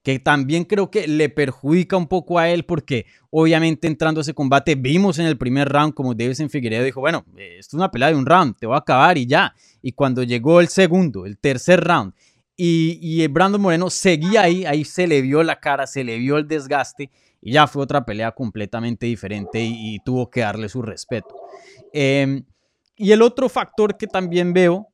[0.03, 4.33] que también creo que le perjudica un poco a él porque obviamente entrando a ese
[4.33, 8.09] combate vimos en el primer round como en Figueredo dijo, bueno, esto es una pelea
[8.09, 9.53] de un round, te voy a acabar y ya.
[9.81, 12.13] Y cuando llegó el segundo, el tercer round,
[12.57, 16.37] y, y Brandon Moreno seguía ahí, ahí se le vio la cara, se le vio
[16.37, 17.11] el desgaste
[17.45, 21.35] y ya fue otra pelea completamente diferente y, tuvo que darle su respeto.
[21.93, 22.41] Eh,
[22.97, 24.87] y el otro factor que también veo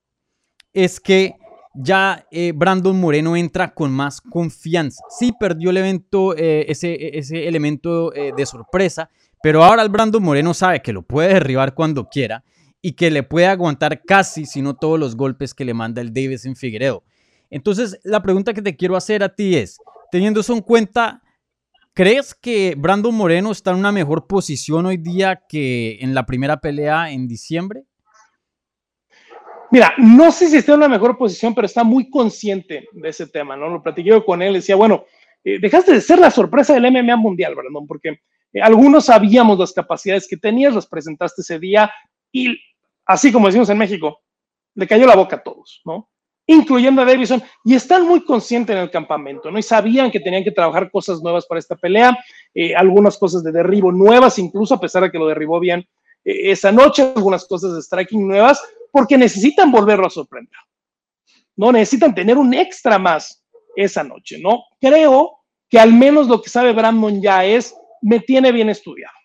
[0.73, 1.35] es que
[1.73, 5.01] ya eh, Brandon Moreno entra con más confianza.
[5.17, 9.09] Sí perdió el evento, eh, ese, ese, elemento eh, de sorpresa,
[9.41, 12.43] pero ahora el Brandon Moreno sabe que lo puede derribar cuando quiera
[12.81, 16.13] y que le puede aguantar casi, si no todos los golpes que le manda el
[16.13, 17.03] Davis en Figueredo.
[17.49, 19.77] Entonces, la pregunta que te quiero hacer a ti es,
[20.11, 21.21] teniendo eso en cuenta,
[21.93, 26.57] ¿crees que Brandon Moreno está en una mejor posición hoy día que en la primera
[26.61, 27.83] pelea en diciembre?
[29.71, 33.27] Mira, no sé si está en una mejor posición, pero está muy consciente de ese
[33.27, 33.69] tema, ¿no?
[33.69, 35.05] Lo platiqué con él, decía, bueno,
[35.43, 38.19] eh, dejaste de ser la sorpresa del MMA mundial, Brandon, porque
[38.53, 41.89] eh, algunos sabíamos las capacidades que tenías, las presentaste ese día
[42.33, 42.57] y
[43.05, 44.19] así como decimos en México,
[44.75, 46.10] le cayó la boca a todos, ¿no?
[46.51, 49.57] Incluyendo a Davison, y están muy conscientes en el campamento, ¿no?
[49.57, 52.17] Y sabían que tenían que trabajar cosas nuevas para esta pelea,
[52.53, 55.87] eh, algunas cosas de derribo nuevas, incluso a pesar de que lo derribó bien
[56.23, 58.61] esa noche, algunas cosas de striking nuevas,
[58.91, 60.59] porque necesitan volverlo a sorprender.
[61.55, 63.43] No necesitan tener un extra más
[63.75, 64.65] esa noche, ¿no?
[64.79, 69.15] Creo que al menos lo que sabe Brandon ya es, me tiene bien estudiado.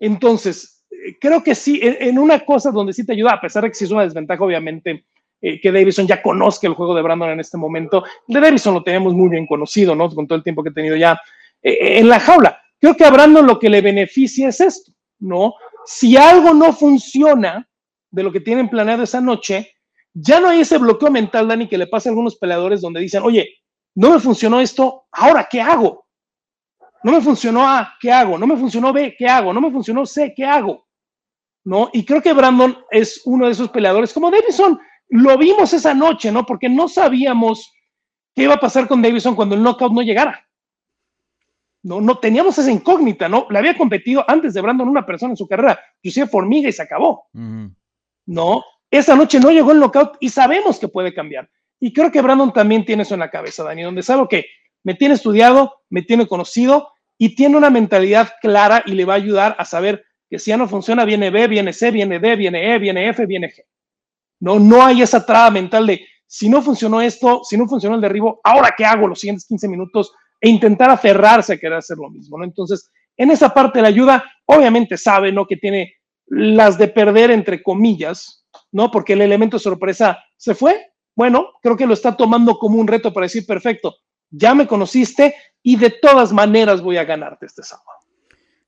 [0.00, 3.68] Entonces, eh, creo que sí, en una cosa donde sí te ayuda, a pesar de
[3.68, 5.04] que sí es una desventaja, obviamente,
[5.46, 8.02] eh, que Davison ya conozca el juego de Brandon en este momento.
[8.26, 10.08] De Davison lo tenemos muy bien conocido, ¿no?
[10.08, 11.20] Con todo el tiempo que he tenido ya
[11.62, 12.58] eh, en la jaula.
[12.80, 15.52] Creo que a Brandon lo que le beneficia es esto, ¿no?
[15.84, 17.68] Si algo no funciona,
[18.10, 19.74] de lo que tienen planeado esa noche,
[20.14, 23.22] ya no hay ese bloqueo mental, Dani, que le pasa a algunos peleadores donde dicen,
[23.22, 23.58] oye,
[23.96, 26.06] no me funcionó esto, ahora ¿qué hago?
[27.02, 28.38] No me funcionó A, ¿qué hago?
[28.38, 29.52] No me funcionó B, ¿qué hago?
[29.52, 30.86] No me funcionó C, ¿qué hago?
[31.64, 31.90] ¿No?
[31.92, 36.32] Y creo que Brandon es uno de esos peleadores, como Davison, lo vimos esa noche,
[36.32, 36.44] ¿no?
[36.44, 37.72] Porque no sabíamos
[38.34, 40.46] qué iba a pasar con Davison cuando el knockout no llegara.
[41.82, 43.46] No, no teníamos esa incógnita, ¿no?
[43.50, 46.82] Le había competido antes de Brandon una persona en su carrera, José Formiga, y se
[46.82, 47.26] acabó.
[48.26, 51.50] No, esa noche no llegó el knockout y sabemos que puede cambiar.
[51.78, 54.46] Y creo que Brandon también tiene eso en la cabeza, Dani, donde sabe que
[54.82, 59.16] me tiene estudiado, me tiene conocido y tiene una mentalidad clara y le va a
[59.16, 62.74] ayudar a saber que si ya no funciona, viene B, viene C, viene D, viene
[62.74, 63.62] E, viene F, viene G.
[64.40, 68.00] No, no hay esa traba mental de si no funcionó esto, si no funcionó el
[68.00, 72.10] derribo, ahora qué hago los siguientes 15 minutos e intentar aferrarse a querer hacer lo
[72.10, 72.44] mismo, ¿no?
[72.44, 75.46] Entonces, en esa parte la ayuda, obviamente sabe, ¿no?
[75.46, 75.94] Que tiene
[76.26, 78.90] las de perder, entre comillas, ¿no?
[78.90, 80.90] Porque el elemento sorpresa se fue.
[81.14, 83.94] Bueno, creo que lo está tomando como un reto para decir, perfecto,
[84.30, 88.03] ya me conociste y de todas maneras voy a ganarte este sábado.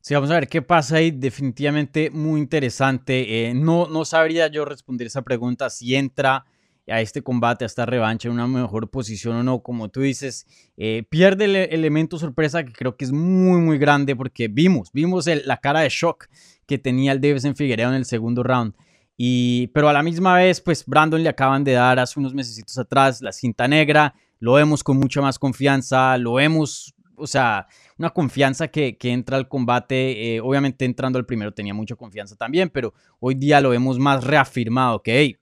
[0.06, 1.10] Sí, vamos a ver qué pasa ahí.
[1.10, 3.48] Definitivamente muy interesante.
[3.48, 6.44] Eh, no, no sabría yo responder esa pregunta si entra
[6.86, 9.64] a este combate, a esta revancha en una mejor posición o no.
[9.64, 14.14] Como tú dices, eh, pierde el elemento sorpresa que creo que es muy, muy grande
[14.14, 16.28] porque vimos, vimos la cara de shock
[16.66, 18.74] que tenía el Davison Figueiredo en el segundo round.
[19.16, 22.78] Y, pero a la misma vez, pues Brandon le acaban de dar hace unos meses
[22.78, 27.66] atrás la cinta negra, lo vemos con mucha más confianza, lo vemos, o sea,
[27.98, 32.36] una confianza que, que entra al combate, eh, obviamente entrando al primero tenía mucha confianza
[32.36, 35.38] también, pero hoy día lo vemos más reafirmado, que, hey,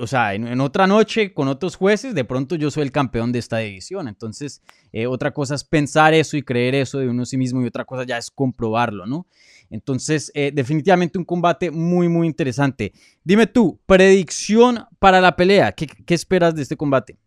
[0.00, 3.40] o sea, en, otra noche con otros jueces, de pronto yo soy el campeón de
[3.40, 4.08] esta división.
[4.08, 7.66] Entonces, eh, otra cosa es pensar eso y creer eso de uno sí mismo y
[7.66, 9.26] otra cosa ya es comprobarlo, ¿no?
[9.68, 12.92] Entonces, eh, definitivamente un combate muy, muy interesante.
[13.24, 15.72] Dime tú, predicción para la pelea.
[15.72, 17.18] ¿Qué, esperas de este combate?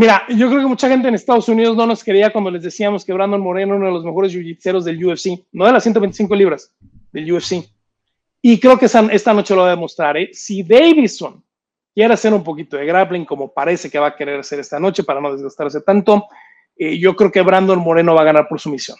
[0.00, 3.04] Mira, yo creo que mucha gente en Estados Unidos no nos quería cuando les decíamos
[3.04, 6.74] que Brandon Moreno, uno de los mejores jiu del UFC, no de las 125 libras,
[7.12, 7.68] del UFC.
[8.40, 10.16] Y creo que esta, noche lo va a demostrar.
[10.16, 10.30] ¿eh?
[10.32, 11.44] Si Davison
[11.94, 15.04] quiere hacer un poquito de grappling, como parece que va a querer hacer esta noche
[15.04, 16.28] para no desgastarse tanto,
[16.78, 18.96] eh, yo creo que Brandon Moreno va a ganar por sumisión.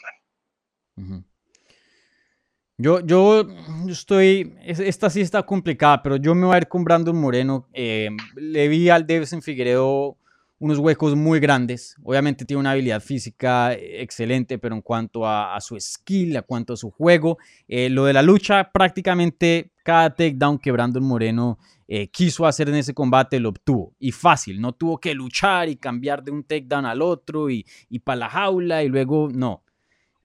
[2.76, 3.46] Yo, yo
[3.88, 7.68] estoy, esta sí está complicada, pero yo me voy a ir con Brandon Moreno.
[7.72, 10.18] Eh, le vi al Davison Figueredo
[10.60, 11.96] unos huecos muy grandes.
[12.04, 16.76] Obviamente tiene una habilidad física excelente, pero en cuanto a, su skill, a cuanto a
[16.76, 22.46] su juego, eh, lo de la lucha, prácticamente cada takedown que Brandon Moreno eh, quiso
[22.46, 23.94] hacer en ese combate lo obtuvo.
[23.98, 27.98] Y fácil, no tuvo que luchar y cambiar de un takedown al otro y, y
[28.00, 29.64] para la jaula y luego no.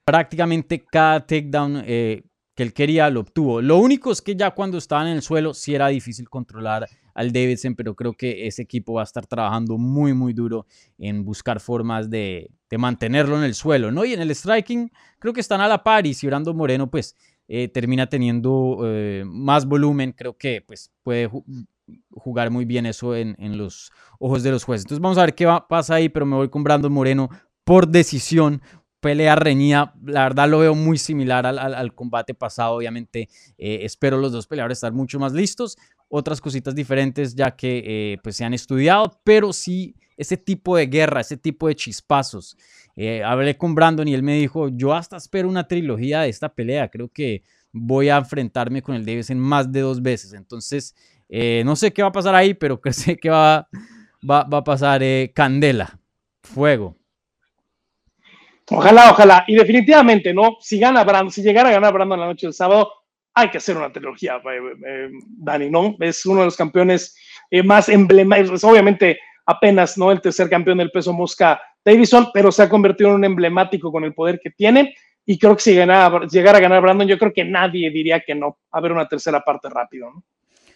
[0.04, 2.24] Prácticamente cada takedown eh,
[2.56, 3.62] que él quería lo obtuvo.
[3.62, 7.32] Lo único es que ya cuando estaban en el suelo sí era difícil controlar al
[7.32, 10.66] Davidson, pero creo que ese equipo va a estar trabajando muy, muy duro
[10.98, 14.04] en buscar formas de, mantenerlo en el suelo, ¿no?
[14.04, 17.16] Y en el striking creo que están a la par y si Brando Moreno pues
[17.48, 21.30] eh, termina teniendo eh, más volumen, creo que pues puede
[22.12, 24.84] jugar muy bien eso en, los ojos de los jueces.
[24.84, 27.30] Entonces vamos a ver qué va, pasa ahí, pero me voy con Brando Moreno
[27.64, 28.62] por decisión
[29.06, 34.32] pelea reñida, la verdad lo veo muy similar al, combate pasado, obviamente eh, espero los
[34.32, 35.78] dos peleadores estar mucho más listos,
[36.10, 40.88] otras cositas diferentes ya que eh, pues se han estudiado, pero sí ese tipo de
[40.88, 42.58] guerra, ese tipo de chispazos.
[42.96, 46.50] Eh, hablé con Brandon y él me dijo, yo hasta espero una trilogía de esta
[46.50, 50.96] pelea, creo que voy a enfrentarme con el en más de dos veces, entonces
[51.64, 53.70] no sé qué va a pasar ahí, pero sé que va,
[54.28, 55.04] va, a pasar
[55.36, 56.00] candela,
[56.42, 56.98] fuego.
[58.72, 59.44] Ojalá, ojalá.
[59.48, 60.58] Y definitivamente, ¿no?
[60.60, 62.92] Si gana Brandon, si llegara a ganar Brandon la noche del sábado,
[63.34, 65.96] hay que hacer una trilogía, eh, eh, Dani, ¿no?
[66.00, 67.16] Es uno de los campeones
[67.52, 70.12] eh, más emblemáticos, obviamente apenas, ¿no?
[70.12, 74.04] El tercer campeón del peso mosca Davison, pero se ha convertido en un emblemático con
[74.04, 74.96] el poder que tiene.
[75.28, 78.34] Y creo que si ganara, llegara a ganar Brandon, yo creo que nadie diría que
[78.34, 78.58] no.
[78.72, 80.24] A ver una tercera parte rápido, ¿no?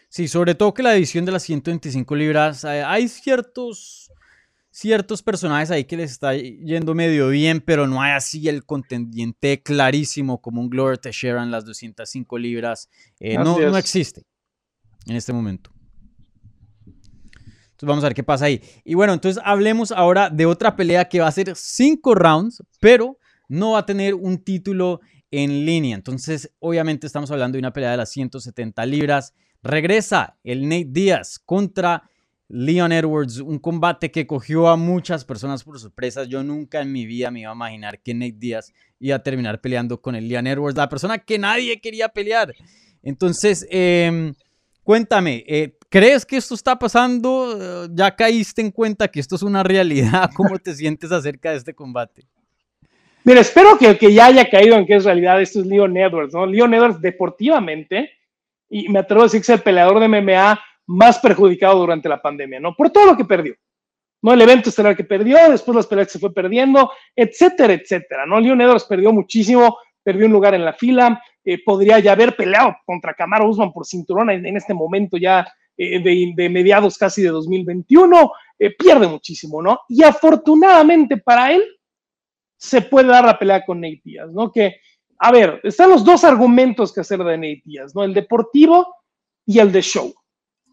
[0.10, 4.09] Sí, sobre todo que la división de las 125 libras, hay ciertos
[4.72, 9.62] ciertos personajes ahí que les está yendo medio bien, pero no hay así el contendiente
[9.62, 12.90] clarísimo como un Glover Teixeira en las 205 libras.
[13.20, 14.26] Eh, no, no existe
[15.08, 15.72] en este momento.
[17.80, 18.62] Entonces vamos a ver qué pasa ahí.
[18.84, 23.18] Y bueno, entonces hablemos ahora de otra pelea que va a ser cinco rounds, pero
[23.48, 25.00] no va a tener un título
[25.32, 25.96] en línea.
[25.96, 29.34] Entonces, obviamente estamos hablando de una pelea de las 170 libras.
[29.64, 32.10] Regresa el Nate Díaz contra
[32.52, 36.24] Leon Edwards, un combate que cogió a muchas personas por sorpresa.
[36.24, 39.62] Yo nunca en mi vida me iba a imaginar que Nate Díaz iba a terminar
[39.62, 42.52] peleando con el Leon Edwards, la persona que nadie quería pelear.
[43.04, 44.34] Entonces, em,
[44.84, 47.88] cuéntame, eh, ¿crees que esto está pasando?
[47.94, 50.32] ¿Ya caíste en cuenta que esto es una realidad?
[50.36, 52.26] ¿Cómo te sientes acerca de este combate?
[53.24, 55.96] Mira, espero que el que ya haya caído en que es realidad, esto es Leon
[55.96, 56.48] Edwards, ¿no?
[56.48, 58.10] Leon Edwards deportivamente,
[58.68, 62.20] y me atrevo a decir que es el peleador de MMA más perjudicado durante la
[62.20, 62.76] pandemia, ¿no?
[62.76, 63.56] Por todo lo que perdió.
[64.24, 64.34] ¿no?
[64.34, 68.40] El evento estelar que perdió, después las peleas que se fue perdiendo, etcétera, etcétera, ¿no?
[68.40, 72.76] Leon Edwards perdió muchísimo, perdió un lugar en la fila, eh, podría ya haber peleado
[72.86, 75.48] contra Camaro Usman por cinturón en, este momento ya
[75.78, 79.82] eh, de, mediados casi de 2021, eh, pierde muchísimo, ¿no?
[79.88, 81.64] Y afortunadamente para él
[82.58, 84.52] se puede dar la pelea con Nate Diaz, ¿no?
[84.52, 84.82] Que,
[85.20, 88.04] a ver, están los dos argumentos que hacer de Nate Diaz, ¿no?
[88.04, 88.96] El deportivo
[89.46, 90.14] y el de show.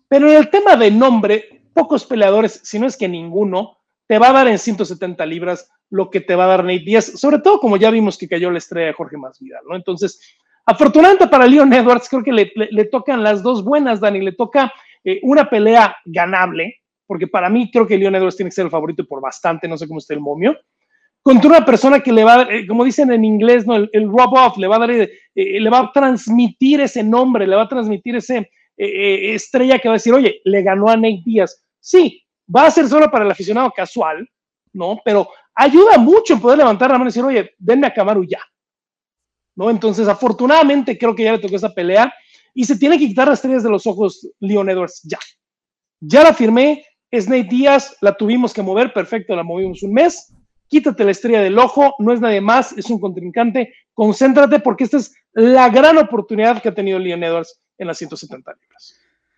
[0.09, 4.29] Pero en el tema de nombre, pocos peleadores, si no es que ninguno, te va
[4.29, 7.61] a dar en 170 libras lo que te va a dar Nate Díaz, sobre todo
[7.61, 9.77] como ya vimos que cayó la estrella de Jorge Masvidal, ¿no?
[9.77, 10.21] Entonces,
[10.65, 14.73] afortunadamente para Leon Edwards, creo que le, tocan las dos buenas, Dani, le toca
[15.05, 18.71] eh, una pelea ganable, porque para mí creo que Leon Edwards tiene que ser el
[18.71, 20.57] favorito por bastante, no sé cómo está el momio,
[21.23, 23.77] contra una persona que le va a dar, eh, como dicen en inglés, ¿no?
[23.77, 27.57] El, el rub-off, le va a dar, eh, le va a transmitir ese nombre, le
[27.57, 30.97] va a transmitir ese, eh, eh, estrella que va a decir, oye, le ganó a
[30.97, 31.63] Nate Díaz.
[31.81, 32.23] Sí,
[32.55, 34.29] va a ser solo para el aficionado casual,
[34.73, 35.01] ¿no?
[35.05, 38.41] Pero ayuda mucho en poder levantar la mano y decir, oye, denme a Camaru ya.
[39.55, 39.71] ¿No?
[39.71, 42.13] Entonces, afortunadamente, creo que ya le tocó esa pelea
[42.53, 45.19] y se tiene que quitar las estrellas de los ojos Leon Edwards ya.
[46.01, 50.35] Ya la firmé, es Nate Díaz, la tuvimos que mover, perfecto, la movimos un mes.
[50.69, 53.73] Quítate la estrella del ojo, no es nadie más, es un contrincante.
[53.95, 58.53] Concéntrate porque esta es la gran oportunidad que ha tenido Leon Edwards en las 170
[58.61, 58.97] libras.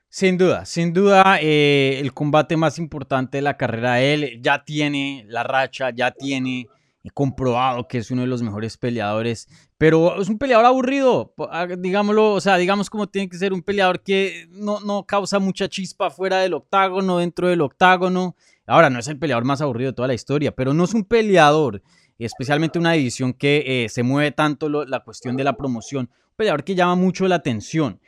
[0.08, 4.64] Sin duda, sin duda, eh, el combate más importante de la carrera de él ya
[4.64, 6.66] tiene la racha, ya tiene
[7.12, 12.32] comprobado que es uno de los mejores peleadores, pero es un peleador aburrido, ah, digámoslo,
[12.32, 16.10] o sea, digamos como tiene que ser un peleador que no, no causa mucha chispa
[16.10, 18.36] fuera del octágono, dentro del octágono.
[18.66, 21.04] Ahora, no es el peleador más aburrido de toda la historia, pero no es un
[21.04, 21.82] peleador,
[22.18, 26.64] especialmente una división que eh, se mueve tanto la cuestión de la promoción, un peleador
[26.64, 28.00] que llama mucho la atención.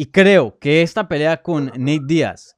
[0.00, 2.56] Y creo que esta pelea con Nate Díaz,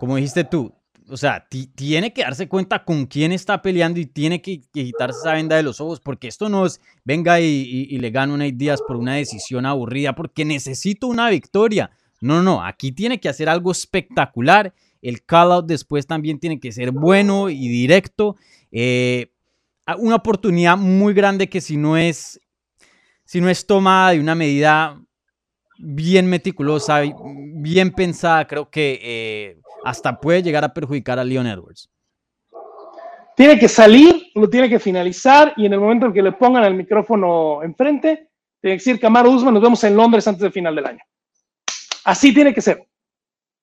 [0.00, 0.74] como dijiste tú,
[1.10, 5.34] o sea, tiene que darse cuenta con quién está peleando y tiene que, quitarse esa
[5.34, 8.96] venda de los ojos, porque esto no es venga y, le gano Nate Díaz por
[8.96, 11.90] una decisión aburrida, porque necesito una victoria.
[12.22, 14.72] No, no, aquí tiene que hacer algo espectacular.
[15.02, 18.36] El call out después también tiene que ser bueno y directo.
[18.72, 19.30] Eh,
[19.98, 22.40] una oportunidad muy grande que si no es,
[23.26, 25.03] si no es tomada de una medida
[25.78, 31.90] bien meticulosa, bien pensada, creo que eh, hasta puede llegar a perjudicar a Leon Edwards.
[33.36, 36.64] Tiene que salir, lo tiene que finalizar y en el momento en que le pongan
[36.64, 38.28] el micrófono enfrente,
[38.60, 41.00] tiene que decir, Camaro Usman, nos vemos en Londres antes del final del año.
[42.04, 42.86] Así tiene que ser.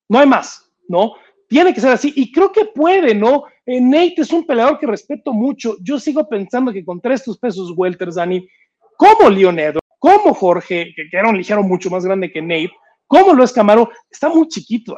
[0.09, 1.13] No hay más, ¿no?
[1.47, 3.45] Tiene que ser así y creo que puede, ¿no?
[3.65, 5.77] Eh, Nate es un peleador que respeto mucho.
[5.81, 8.45] Yo sigo pensando que con tres estos pesos welters, Dani,
[8.97, 12.71] como Leon Edwards, como Jorge, que, era un ligero mucho más grande que Nate,
[13.05, 14.97] como lo es Camaro, está muy chiquito,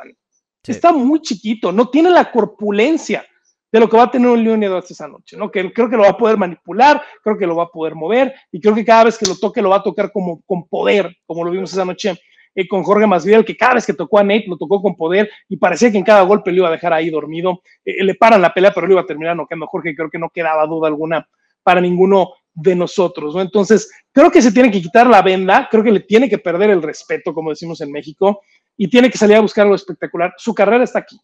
[0.65, 3.25] Está muy chiquito, no tiene la corpulencia
[3.69, 5.51] de lo que va a tener un Leon Edwards esa noche, ¿no?
[5.51, 8.33] Que creo que lo va a poder manipular, creo que lo va a poder mover
[8.49, 11.13] y creo que cada vez que lo toque lo va a tocar como con poder,
[11.25, 12.17] como lo vimos esa noche
[12.55, 15.29] eh, con Jorge Masvidal, que cada vez que tocó a Nate lo tocó con poder
[15.49, 17.61] y parecía que en cada golpe lo iba a dejar ahí dormido.
[17.83, 20.19] Eh, le paran la pelea, pero lo iba a terminar noqueando a Jorge, creo que
[20.19, 21.27] no quedaba duda alguna
[21.61, 23.41] para ninguno de nosotros, ¿no?
[23.41, 26.69] Entonces, creo que se tiene que quitar la venda, creo que le tiene que perder
[26.69, 28.41] el respeto, como decimos en México,
[28.77, 30.33] y tiene que salir a buscar lo espectacular.
[30.37, 31.19] Su carrera está aquí,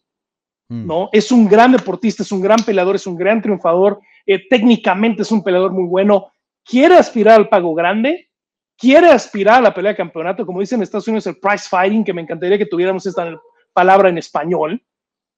[0.68, 0.86] mm.
[0.86, 1.08] ¿no?
[1.12, 5.30] Es un gran deportista, es un gran peleador, es un gran triunfador, eh, técnicamente es
[5.30, 6.32] un peleador muy bueno,
[6.64, 8.28] quiere aspirar al pago grande,
[8.76, 12.04] quiere aspirar a la pelea de campeonato, como dicen en Estados Unidos, el prize fighting,
[12.04, 13.40] que me encantaría que tuviéramos esta
[13.72, 14.82] palabra en español,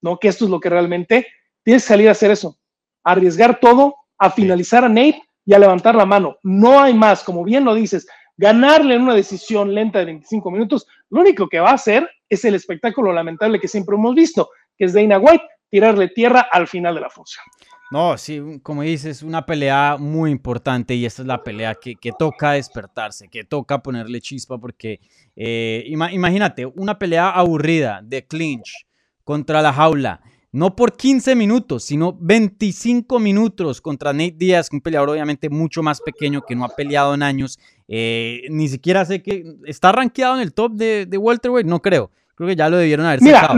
[0.01, 0.18] ¿no?
[0.18, 1.26] Que esto es lo que realmente
[1.62, 2.59] tienes que salir a hacer eso,
[3.05, 6.36] arriesgar todo, a finalizar a Nate y a levantar la mano.
[6.43, 10.86] No hay más, como bien lo dices, ganarle en una decisión lenta de 25 minutos,
[11.11, 14.86] lo único que va a hacer es el espectáculo lamentable que siempre hemos visto, que
[14.86, 17.45] es Dana White tirarle tierra al final de la función.
[17.93, 22.53] No, sí, como dices, una pelea muy importante y esta es la pelea que, toca
[22.53, 24.99] despertarse, que toca ponerle chispa porque
[25.36, 28.86] eh, imagínate, una pelea aburrida de clinch
[29.24, 30.22] contra la jaula,
[30.53, 36.00] no por 15 minutos, sino 25 minutos contra Nate Díaz, un peleador obviamente mucho más
[36.03, 40.42] pequeño que no ha peleado en años, eh, ni siquiera sé que está rankeado en
[40.42, 43.55] el top de, de welterweight, no creo, creo que ya lo debieron haber Mira,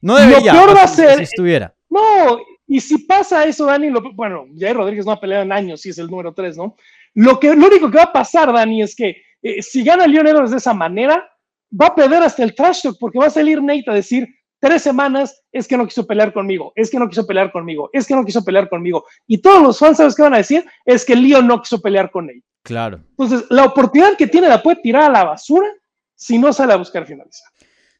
[0.00, 1.74] No debería, lo peor va a ser, si estuviera.
[1.90, 2.38] No,
[2.68, 5.98] y si pasa eso, Dani, bueno, Jair Rodríguez no ha peleado en años, si es
[5.98, 6.76] el número 3, ¿no?
[7.14, 10.28] Lo, que, lo único que va a pasar, Dani, es que eh, si gana Leon
[10.28, 11.28] Edwards de esa manera,
[11.72, 14.28] va a perder hasta el trash talk, porque va a salir Nate a decir,
[14.60, 18.06] tres semanas es que no quiso pelear conmigo, es que no quiso pelear conmigo, es
[18.06, 19.04] que no quiso pelear conmigo.
[19.26, 20.64] Y todos los fans, ¿sabes qué van a decir?
[20.84, 22.44] Es que Leon no quiso pelear con Nate.
[22.62, 23.00] Claro.
[23.10, 25.68] Entonces, la oportunidad que tiene la puede tirar a la basura
[26.14, 27.48] si no sale a buscar finalizar.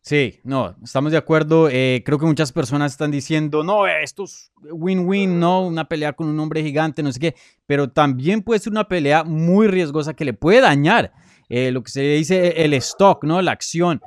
[0.01, 1.69] Sí, no, estamos de acuerdo.
[1.71, 6.29] Eh, creo que muchas personas están diciendo, no, esto es win-win, no, una pelea con
[6.29, 7.35] un hombre gigante, no sé qué,
[7.67, 11.13] pero también puede ser una pelea muy riesgosa que le puede dañar
[11.49, 13.43] eh, lo que se dice el stock, ¿no?
[13.43, 14.01] La acción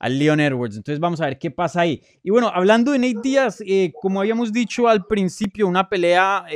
[0.00, 0.76] a, Leon Edwards.
[0.76, 2.02] Entonces vamos a ver qué pasa ahí.
[2.22, 6.46] Y bueno, hablando de Nate Díaz, eh, como habíamos dicho al principio, una pelea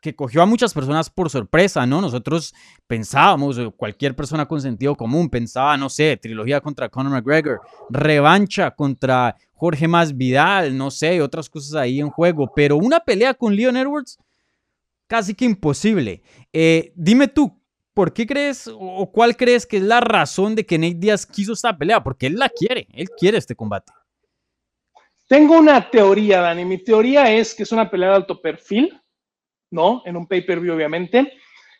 [0.00, 2.00] que cogió a muchas personas por sorpresa, ¿no?
[2.00, 2.54] Nosotros
[2.86, 7.60] pensábamos, cualquier persona con sentido común pensaba, no sé, trilogía contra Conor McGregor,
[7.90, 13.34] revancha contra Jorge Más Vidal, no sé, otras cosas ahí en juego, pero una pelea
[13.34, 14.18] con Leon Edwards,
[15.08, 16.22] casi que imposible.
[16.52, 17.57] Eh, dime tú,
[17.98, 21.52] ¿por qué crees o cuál crees que es la razón de que Nate Diaz quiso
[21.52, 22.00] esta pelea?
[22.00, 23.92] Porque él la quiere, él quiere este combate.
[25.26, 26.64] Tengo una teoría, Dani.
[26.64, 28.96] Mi teoría es que es una pelea de alto perfil
[29.72, 30.02] ¿no?
[30.04, 31.32] En un pay-per-view, obviamente,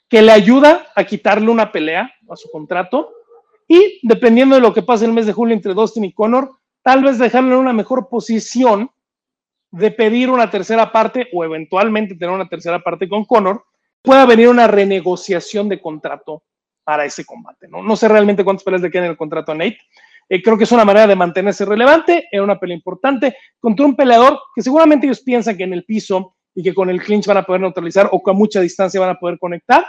[0.08, 3.12] que le ayuda a quitarle una pelea a su contrato
[3.68, 6.50] y, dependiendo de lo que pase el mes de julio entre Dustin y Conor,
[6.82, 8.90] tal vez dejarle en una mejor posición
[9.70, 13.64] de pedir una tercera parte o eventualmente tener una tercera parte con Conor,
[14.02, 16.42] pueda venir una renegociación de contrato
[16.84, 17.68] para ese combate.
[17.68, 19.78] No, no sé realmente cuántas peleas le quedan en el contrato a Nate.
[20.28, 23.96] Eh, creo que es una manera de mantenerse relevante en una pelea importante contra un
[23.96, 27.38] peleador que seguramente ellos piensan que en el piso y que con el clinch van
[27.38, 29.86] a poder neutralizar o con mucha distancia van a poder conectar,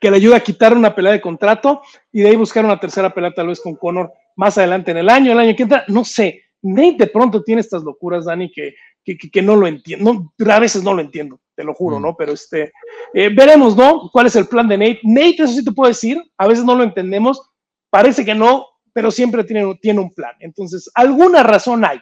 [0.00, 3.12] que le ayuda a quitar una pelea de contrato y de ahí buscar una tercera
[3.12, 6.04] pelea tal vez con Conor más adelante en el año, el año que entra, no
[6.04, 6.42] sé.
[6.62, 8.74] Nate de pronto tiene estas locuras, Dani, que,
[9.04, 10.32] que, no lo entiendo.
[10.48, 12.02] a veces no lo entiendo, te lo juro, mm.
[12.02, 12.16] ¿no?
[12.16, 12.72] Pero este,
[13.14, 14.10] eh, veremos, ¿no?
[14.12, 15.00] ¿Cuál es el plan de Nate?
[15.02, 17.40] Nate, eso sí te puedo decir, a veces no lo entendemos,
[17.90, 20.34] parece que no, pero siempre tiene, tiene un plan.
[20.40, 22.00] Entonces, alguna razón hay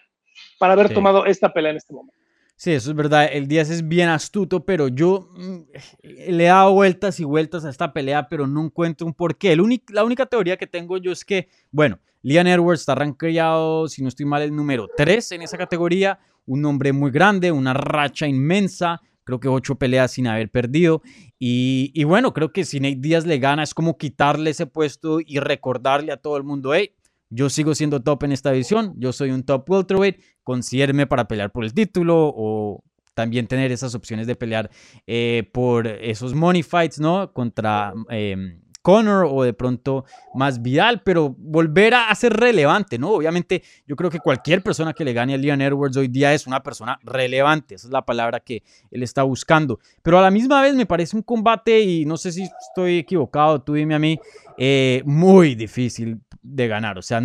[0.59, 2.15] para haber tomado esta pelea en este momento.
[2.57, 3.31] Sí, eso es verdad.
[3.33, 5.61] El Díaz es bien astuto, pero yo mm,
[6.03, 9.57] le he dado vueltas y vueltas a esta pelea, pero no encuentro un porqué.
[9.89, 14.09] la única teoría que tengo yo es que, bueno, Liam Edwards está rankeado, si no
[14.09, 16.19] estoy mal, el número 3 en esa categoría.
[16.47, 19.01] Un hombre muy grande, una racha inmensa.
[19.25, 21.03] Creo que ocho peleas sin haber perdido.
[21.39, 25.39] Y, bueno, creo que si Nate Díaz le gana es como quitarle ese puesto y
[25.39, 26.93] recordarle a todo el mundo, hey,
[27.31, 31.53] yo sigo siendo top en esta división, yo soy un top welterweight, considéreme para pelear
[31.53, 32.83] por el título o
[33.15, 34.71] también tener esas opciones de pelear
[35.07, 37.33] eh, por esos money fights, ¿no?
[37.33, 40.05] Contra eh, Conor o de pronto
[40.35, 43.11] más Vidal, pero volver a, ser relevante, ¿no?
[43.11, 46.47] Obviamente yo creo que cualquier persona que le gane a Leon Edwards hoy día es
[46.47, 50.63] una persona relevante, esa es la palabra que él está buscando, pero a la misma
[50.63, 54.19] vez me parece un combate y no sé si estoy equivocado, tú dime a mí,
[54.57, 57.21] eh, muy difícil de ganar, o sea,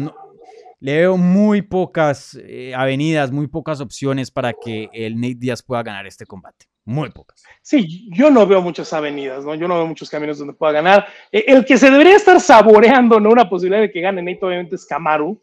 [0.79, 5.83] le veo muy pocas eh, avenidas, muy pocas opciones para que el Nate Díaz pueda
[5.83, 6.65] ganar este combate.
[6.85, 7.43] Muy pocas.
[7.63, 9.55] Sí, yo no veo muchas avenidas, ¿no?
[9.55, 11.07] Yo no veo muchos caminos donde pueda ganar.
[11.31, 13.31] Eh, el que se debería estar saboreando, ¿no?
[13.31, 15.41] Una posibilidad de que gane Nate, obviamente, es Kamaru,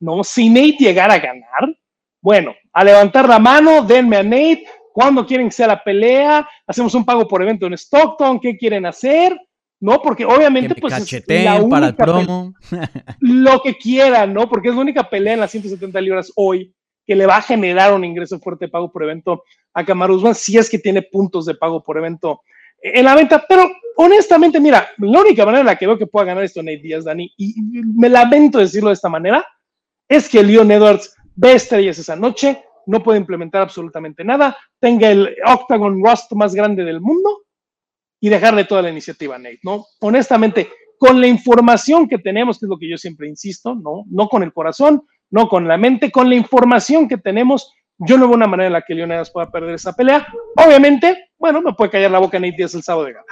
[0.00, 0.24] ¿no?
[0.24, 1.76] Si Nate llegara a ganar,
[2.22, 6.48] bueno, a levantar la mano, denme a Nate, ¿cuándo quieren que sea la pelea?
[6.66, 9.38] Hacemos un pago por evento en Stockton, ¿qué quieren hacer?
[9.82, 10.00] ¿No?
[10.00, 12.54] Porque obviamente, Que pues, es la para el única promo.
[13.20, 14.48] lo que quieran, ¿no?
[14.48, 16.72] Porque es la única pelea en las 170 libras hoy
[17.04, 19.42] que le va a generar un ingreso fuerte de pago por evento
[19.74, 22.42] a Kamaru Usman si es que tiene puntos de pago por evento
[22.80, 23.44] en la venta.
[23.48, 26.78] Pero honestamente, mira, la única manera en la que veo que pueda ganar esto Nate
[26.78, 29.44] Díaz, Dani, y me lamento decirlo de esta manera,
[30.08, 35.34] es que Leon Edwards ve estrellas esa noche, no puede implementar absolutamente nada, tenga el
[35.44, 37.42] Octagon Rust más grande del mundo
[38.22, 39.84] y dejarle toda la iniciativa a Nate, ¿no?
[39.98, 44.04] Honestamente, con la información que tenemos, que es lo que yo siempre insisto, ¿no?
[44.08, 48.28] No con el corazón, no con la mente, con la información que tenemos, yo no
[48.28, 50.24] veo una manera en la que Leonidas pueda perder esa pelea.
[50.54, 53.26] Obviamente, bueno, me puede callar la boca Nate Díaz el sábado de ganar.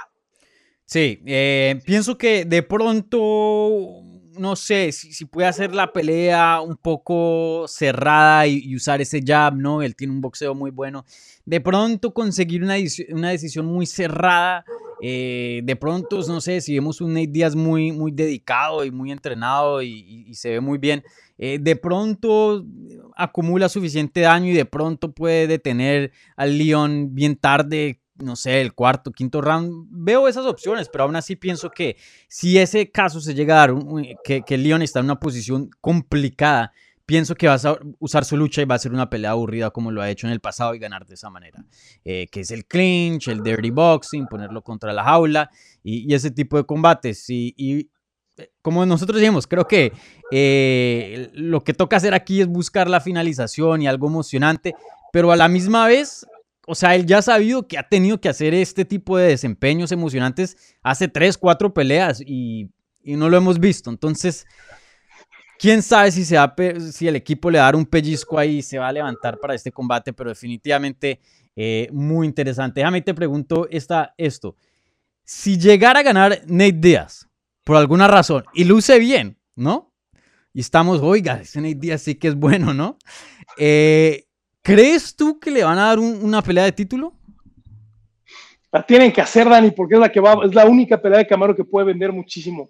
[0.83, 4.03] Sí, eh, pienso que de pronto,
[4.37, 9.55] no sé, si, si puede hacer la pelea un poco cerrada y, usar ese jab,
[9.55, 9.81] ¿no?
[9.81, 11.05] Él tiene un boxeo muy bueno.
[11.45, 12.75] De pronto conseguir una,
[13.09, 14.63] una decisión muy cerrada.
[15.01, 19.11] eh, de pronto, no sé, si vemos un Nate Díaz muy, muy dedicado y muy
[19.11, 21.03] entrenado y se ve muy bien,
[21.43, 22.63] eh, de pronto
[23.15, 28.73] acumula suficiente daño y de pronto puede detener al León bien tarde, no sé, el
[28.73, 29.87] cuarto, quinto round.
[29.89, 31.97] Veo esas opciones, pero aún así pienso que
[32.27, 33.75] si ese caso se llega a dar,
[34.23, 36.71] que, que Leon está en una posición complicada,
[37.11, 39.91] pienso que va a usar su lucha y va a ser una pelea aburrida como
[39.91, 41.61] lo ha hecho en el pasado y ganar de esa manera.
[42.05, 45.51] Eh, que es el clinch, el dirty boxing, ponerlo contra la jaula
[45.83, 47.29] y, ese tipo de combates.
[47.29, 47.89] Y, y,
[48.37, 49.91] eh, como nosotros decimos, creo que
[50.31, 54.73] eh, lo que toca hacer aquí es buscar la finalización y algo emocionante,
[55.11, 56.25] pero a la misma vez
[56.71, 59.91] o sea, él ya ha sabido que ha tenido que hacer este tipo de desempeños
[59.91, 62.69] emocionantes hace tres, cuatro peleas y,
[63.03, 63.89] no lo hemos visto.
[63.89, 64.47] Entonces,
[65.59, 66.55] quién sabe si, se va
[66.93, 69.37] si el equipo le va a dar un pellizco ahí y se va a levantar
[69.37, 71.19] para este combate, pero definitivamente
[71.57, 72.79] eh, muy interesante.
[72.79, 74.55] Déjame te pregunto esta, esto.
[75.25, 77.27] Si llegara a ganar Nate Díaz,
[77.65, 79.91] por alguna razón, y luce bien, ¿no?
[80.53, 82.97] Y estamos, oiga, ese Nate Díaz sí que es bueno, ¿no?
[83.57, 84.23] Eh,
[84.61, 87.13] ¿Crees tú que le van a dar un- una pelea de título?
[88.71, 91.27] La tienen que hacer, Dani, porque es la que va, es la única pelea de
[91.27, 92.69] Camaro que puede vender muchísimo.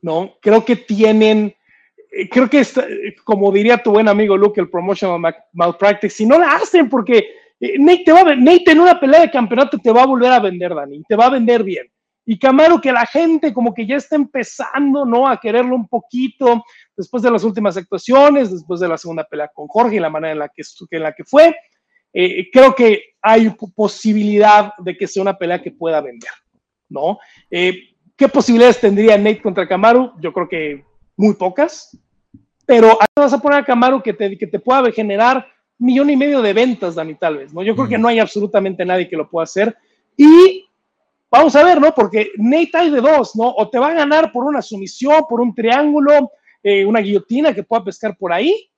[0.00, 1.54] No, creo que tienen,
[2.12, 6.14] eh, creo que está- eh, como diría tu buen amigo Luke, el promotional ma- malpractice,
[6.16, 7.18] si no la hacen, porque
[7.60, 10.32] eh, Nate, te va a, Nate en una pelea de campeonato te va a volver
[10.32, 11.86] a vender, Dani, te va a vender bien.
[12.24, 15.26] Y Camaro, que la gente como que ya está empezando, ¿no?
[15.26, 16.62] A quererlo un poquito
[16.96, 20.32] después de las últimas actuaciones, después de la segunda pelea con Jorge y la manera
[20.32, 21.54] en la que, en la que fue.
[22.12, 26.30] Eh, creo que hay po- posibilidad de que sea una pelea que pueda vender,
[26.88, 27.18] ¿no?
[27.50, 27.74] Eh,
[28.16, 30.12] ¿Qué posibilidades tendría Nate contra Kamaru?
[30.20, 30.84] Yo creo que
[31.16, 31.98] muy pocas,
[32.66, 35.46] pero ahí vas a poner a Kamaru que te, que te pueda generar
[35.78, 37.62] millón y medio de ventas, Dani, tal vez, ¿no?
[37.62, 39.76] Yo creo que no hay absolutamente nadie que lo pueda hacer
[40.16, 40.68] y
[41.32, 41.92] vamos a ver, ¿no?
[41.92, 43.48] Porque Nate hay de dos, ¿no?
[43.48, 46.30] O te va a ganar por una sumisión, por un triángulo,
[46.62, 48.70] eh, una guillotina que pueda pescar por ahí,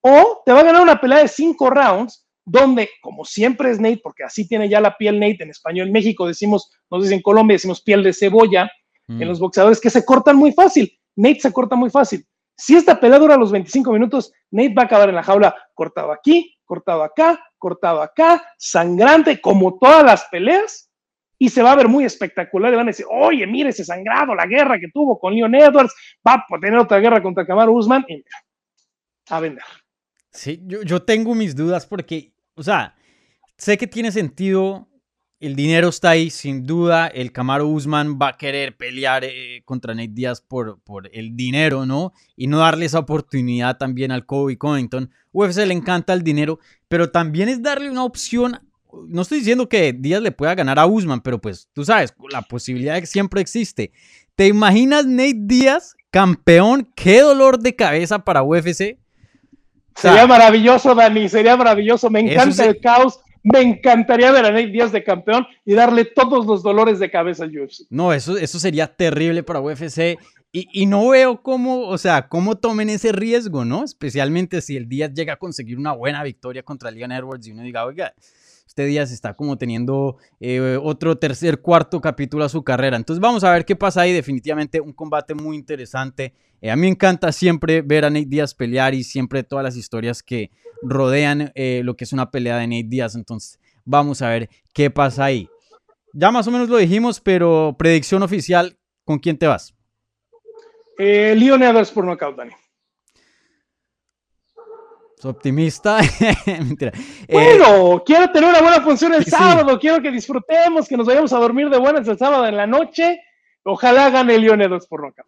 [0.00, 4.00] o te va a ganar una pelea de cinco rounds donde, como siempre es Nate,
[4.02, 7.22] porque así tiene ya la piel Nate en español, en México decimos, nos dicen en
[7.22, 8.70] Colombia, decimos piel de cebolla,
[9.08, 9.22] Mm.
[9.22, 10.92] en los boxeadores que se cortan muy fácil.
[11.14, 12.26] Nate se corta muy fácil.
[12.56, 16.10] Si esta pelea dura los 25 minutos, Nate va a acabar en la jaula cortado
[16.10, 20.90] aquí, cortado acá, cortado acá, sangrante, como todas las peleas,
[21.38, 22.72] y se va a ver muy espectacular.
[22.72, 25.94] Y van a decir, oye, mire ese sangrado, la guerra que tuvo con Leon Edwards,
[26.26, 28.44] va a tener otra guerra contra Kamaru Usman, y mira,
[29.28, 29.64] a vender.
[30.30, 32.94] Sí, yo, yo tengo mis dudas porque, o sea,
[33.56, 34.88] sé que tiene sentido,
[35.38, 39.94] el dinero está ahí, sin duda, el Camaro Usman va a querer pelear eh, contra
[39.94, 42.12] Nate Díaz por, por el dinero, ¿no?
[42.36, 45.10] Y no darle esa oportunidad también al Kobe Covington.
[45.32, 46.58] UFC le encanta el dinero,
[46.88, 48.65] pero también es darle una opción.
[49.08, 52.42] No estoy diciendo que Díaz le pueda ganar a Usman, pero pues tú sabes, la
[52.42, 53.92] posibilidad siempre existe.
[54.34, 56.90] ¿Te imaginas Nate Díaz, campeón?
[56.94, 58.98] ¿Qué dolor de cabeza para UFC?
[59.96, 62.10] O sea, Sería maravilloso, Dani, sería maravilloso.
[62.10, 63.20] Me encanta el caos.
[63.42, 67.44] Me encantaría ver a Nate Díaz de campeón y darle todos los dolores de cabeza
[67.44, 67.86] al UFC.
[67.90, 70.18] No, eso, eso sería terrible para UFC.
[70.52, 73.84] Y, y no veo cómo, o sea, cómo tomen ese riesgo, ¿no?
[73.84, 77.62] Especialmente si el Díaz llega a conseguir una buena victoria contra Leon Edwards y uno
[77.62, 78.14] diga, oiga,
[78.76, 82.98] este Díaz está como teniendo eh, otro tercer, cuarto capítulo a su carrera.
[82.98, 84.12] Entonces vamos a ver qué pasa ahí.
[84.12, 86.34] Definitivamente un combate muy interesante.
[86.60, 89.76] Eh, a mí me encanta siempre ver a Nate Díaz pelear y siempre todas las
[89.78, 90.50] historias que
[90.82, 93.14] rodean eh, lo que es una pelea de Nate Díaz.
[93.14, 95.48] Entonces vamos a ver qué pasa ahí.
[96.12, 99.74] Ya más o menos lo dijimos, pero predicción oficial, ¿con quién te vas?
[100.98, 102.52] Leon Edwards por knockout, Dani.
[105.16, 105.98] ¿Sos optimista?
[106.46, 106.92] Mentira.
[106.94, 109.30] Eh, Bueno, quiero tener una buena función el sí.
[109.30, 112.66] sábado, quiero que disfrutemos, que nos vayamos a dormir de buenas el sábado en la
[112.66, 113.20] noche.
[113.62, 115.26] Ojalá gane Leon Edwards por knockout.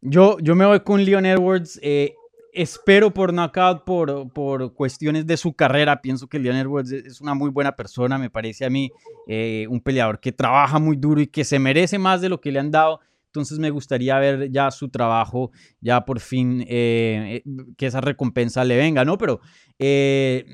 [0.00, 1.78] Yo, yo me voy con Leon Edwards.
[1.82, 2.14] Eh,
[2.52, 6.00] espero por knockout por, por cuestiones de su carrera.
[6.02, 8.18] Pienso que Leon Edwards es una muy buena persona.
[8.18, 8.90] Me parece a mí
[9.28, 12.50] eh, un peleador que trabaja muy duro y que se merece más de lo que
[12.52, 13.00] le han dado.
[13.28, 15.50] Entonces me gustaría ver ya su trabajo,
[15.80, 17.42] ya por fin eh,
[17.76, 19.18] que esa recompensa le venga, ¿no?
[19.18, 19.40] Pero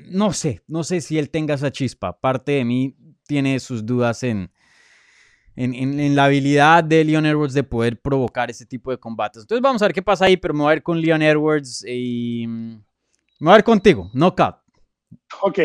[0.09, 2.19] no sé, no sé si él tenga esa chispa.
[2.19, 2.95] Parte de mí
[3.25, 4.51] tiene sus dudas en,
[5.55, 9.43] en, la habilidad de Leon Edwards de poder provocar ese tipo de combates.
[9.43, 11.85] Entonces vamos a ver qué pasa ahí, pero me voy a ir con Leon Edwards
[11.87, 12.83] y mm,
[13.39, 14.57] me voy a ir contigo, knockout.
[15.41, 15.59] Ok.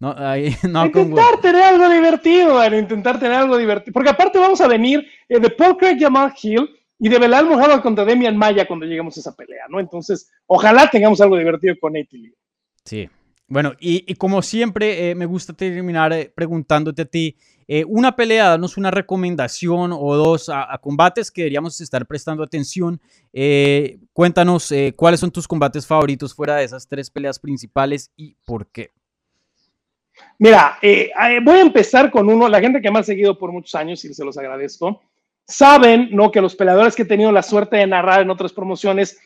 [0.00, 3.92] No, ahí, no intentar tener algo divertido, intentar tener algo divertido.
[3.92, 6.68] Porque aparte vamos a venir eh, de Paul Craig Jamal Hill
[6.98, 9.80] y de Belal Muhammad contra Demian Maya cuando lleguemos a esa pelea, ¿no?
[9.80, 12.34] Entonces, ojalá tengamos algo divertido con Nate Lee.
[12.84, 13.08] Sí.
[13.46, 17.36] Bueno, y, como siempre, eh, me gusta terminar eh, preguntándote a ti,
[17.86, 23.00] una pelea, danos una recomendación o dos a, combates que deberíamos estar prestando atención.
[23.32, 28.66] Eh, cuéntanos cuáles son tus combates favoritos fuera de esas tres peleas principales y por
[28.66, 28.90] qué.
[30.38, 30.78] Mira,
[31.42, 34.12] voy a empezar con uno, la gente que me ha seguido por muchos años y
[34.12, 35.02] se los agradezco,
[35.46, 36.30] saben ¿no?
[36.30, 39.18] que los peleadores que he tenido la suerte de narrar en otras promociones,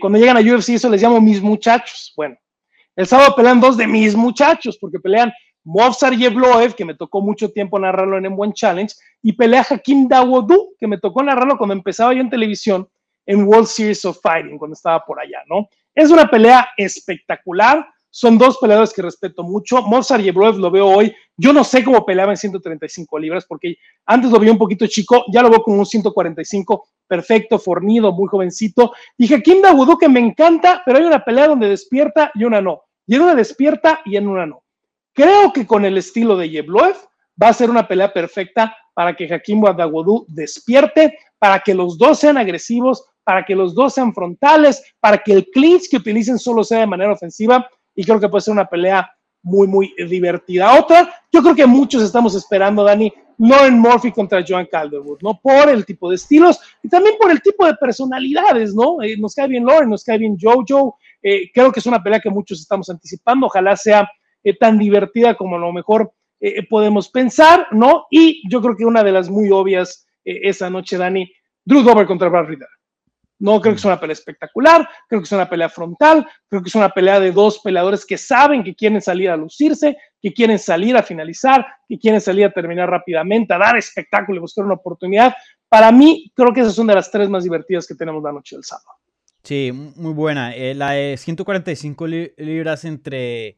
[0.00, 2.12] cuando llegan a UFC eso les llamo mis muchachos.
[2.16, 2.36] Bueno,
[2.96, 5.32] el sábado pelean dos de mis muchachos, porque pelean
[5.62, 10.74] Movsar Yevloev, que me tocó mucho tiempo narrarlo en M1 Challenge, y pelea Hakim Dawodu,
[10.78, 12.88] que me tocó narrarlo cuando empezaba yo en televisión
[13.26, 15.68] en World Series of Fighting, cuando estaba por allá, ¿no?
[15.94, 19.82] Es una pelea espectacular, son dos peleadores que respeto mucho.
[19.82, 24.30] Movsar Yevloev lo veo hoy, yo no sé cómo peleaba en 135 libras, porque antes
[24.30, 28.92] lo vi un poquito chico, ya lo veo como un 145, perfecto, fornido, muy jovencito.
[29.16, 32.82] Y Hakim Dawodu, que me encanta, pero hay una pelea donde despierta y una no.
[33.06, 34.62] Y en una despierta y en una no.
[35.12, 36.96] Creo que con el estilo de Yebloev
[37.42, 42.18] va a ser una pelea perfecta para que Hakim Wadagodú despierte, para que los dos
[42.18, 46.62] sean agresivos, para que los dos sean frontales, para que el clinch que utilicen solo
[46.62, 49.10] sea de manera ofensiva y creo que puede ser una pelea
[49.42, 50.78] muy, muy divertida.
[50.78, 55.40] Otra, yo creo que muchos estamos esperando, Dani, Lauren Murphy contra Joan Calderwood, ¿no?
[55.40, 59.02] Por el tipo de estilos y también por el tipo de personalidades, ¿no?
[59.02, 60.98] Eh, nos cae bien Lauren, nos cae bien Jojo.
[61.22, 63.46] Eh, creo que es una pelea que muchos estamos anticipando.
[63.46, 64.06] Ojalá sea
[64.44, 66.12] eh, tan divertida como a lo mejor
[66.70, 68.06] podemos pensar, ¿no?
[68.10, 71.30] Y yo creo que una de las muy obvias esa noche, Dani,
[71.66, 72.66] Drew Dober contra Brad Riddle.
[73.40, 76.68] No creo que es una pelea espectacular, creo que es una pelea frontal, creo que
[76.68, 80.58] es una pelea de dos peleadores que saben que quieren salir a lucirse, que quieren
[80.58, 84.74] salir a finalizar, que quieren salir a terminar rápidamente, a dar espectáculo y buscar una
[84.74, 85.34] oportunidad.
[85.68, 88.56] Para mí, creo que esas son de las tres más divertidas que tenemos la noche
[88.56, 89.00] del sábado.
[89.42, 90.52] Sí, muy buena.
[90.74, 93.56] la de 145 libras entre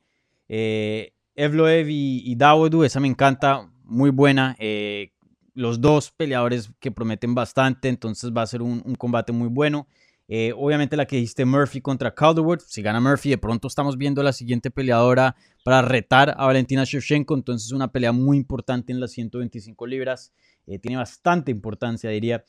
[0.49, 4.55] eh, Evloev y, y esa me encanta, muy buena.
[4.59, 5.11] Eh,
[5.55, 9.87] los dos peleadores que prometen bastante, entonces va a ser un, combate muy bueno.
[10.29, 14.23] Eh, obviamente la que dijiste Murphy contra Calderwood, si gana Murphy, de pronto estamos viendo
[14.23, 19.11] la siguiente peleadora para retar a Valentina Shevchenko, entonces una pelea muy importante en las
[19.13, 20.33] 125 libras,
[20.67, 22.45] eh, tiene bastante importancia diría.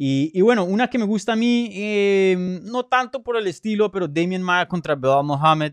[0.00, 1.72] Y, bueno, una que me gusta a mí,
[2.62, 5.72] no tanto por el estilo, pero Damien Maya contra Belal Mohamed,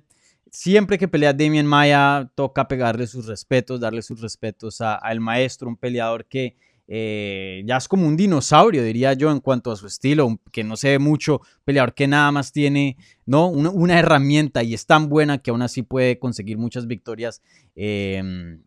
[0.55, 5.77] siempre que pelea Damien Maya, toca pegarle sus respetos, darle sus respetos al maestro, un
[5.77, 6.55] peleador que
[6.88, 10.77] eh, ya es como un dinosaurio, diría yo, en cuanto a su estilo, que no
[10.77, 13.47] se ve mucho, peleador que nada más tiene ¿no?
[13.47, 17.41] una, herramienta y es tan buena que aún así puede conseguir muchas victorias.
[17.75, 18.61] Em,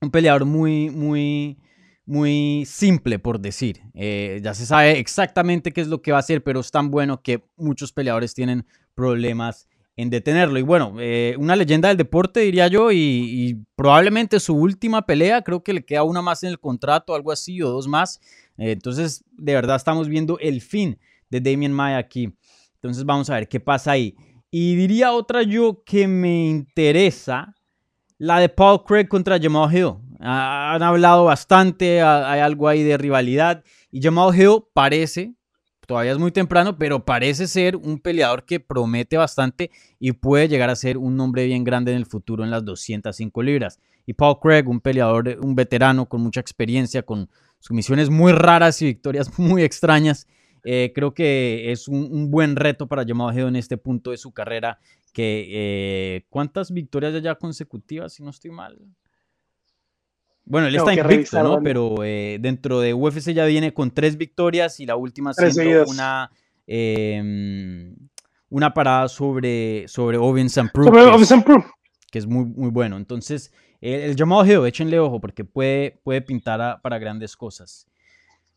[0.00, 1.58] un peleador muy, muy,
[2.06, 3.82] muy simple, por decir.
[3.94, 6.90] Eh, ya se sabe exactamente qué es lo que va a hacer, pero es tan
[6.90, 9.67] bueno que muchos peleadores tienen problemas
[9.98, 10.60] en detenerlo.
[10.60, 15.64] Y bueno, eh, una leyenda del deporte, diría yo, y, probablemente su última pelea, creo
[15.64, 18.20] que le queda una más en el contrato, algo así, o dos más.
[18.58, 22.32] Eh, entonces, de verdad estamos viendo el fin de Damien Maya aquí.
[22.74, 24.14] Entonces, vamos a ver qué pasa ahí.
[24.52, 27.56] Y diría otra yo que me interesa,
[28.18, 29.94] la de Paul Craig contra Jamal Hill.
[30.20, 33.64] han hablado bastante, hay algo ahí de rivalidad.
[33.90, 35.34] Y Jamal Hill parece,
[35.88, 40.68] Todavía es muy temprano, pero parece ser un peleador que promete bastante y puede llegar
[40.68, 43.80] a ser un nombre bien grande en el futuro en las 205 libras.
[44.04, 48.84] Y Paul Craig, un peleador, un veterano con mucha experiencia, con sumisiones muy raras y
[48.84, 50.26] victorias muy extrañas.
[50.62, 54.30] Eh, creo que es un, buen reto para Jamal Hill en este punto de su
[54.30, 54.78] carrera.
[55.14, 58.78] Que, eh, ¿Cuántas victorias ya consecutivas, si no estoy mal?
[60.48, 61.62] Bueno, él está invicto, ¿no?
[61.62, 66.30] Pero eh, dentro de UFC ya viene con tres victorias y la última siendo una,
[66.66, 67.94] em,
[68.48, 70.80] una parada sobre, sobre Ovin Sobre
[72.10, 72.96] Que es muy, muy bueno.
[72.96, 77.86] Entonces, el, el Jamal Hill, échenle ojo porque puede, puede pintar para grandes cosas.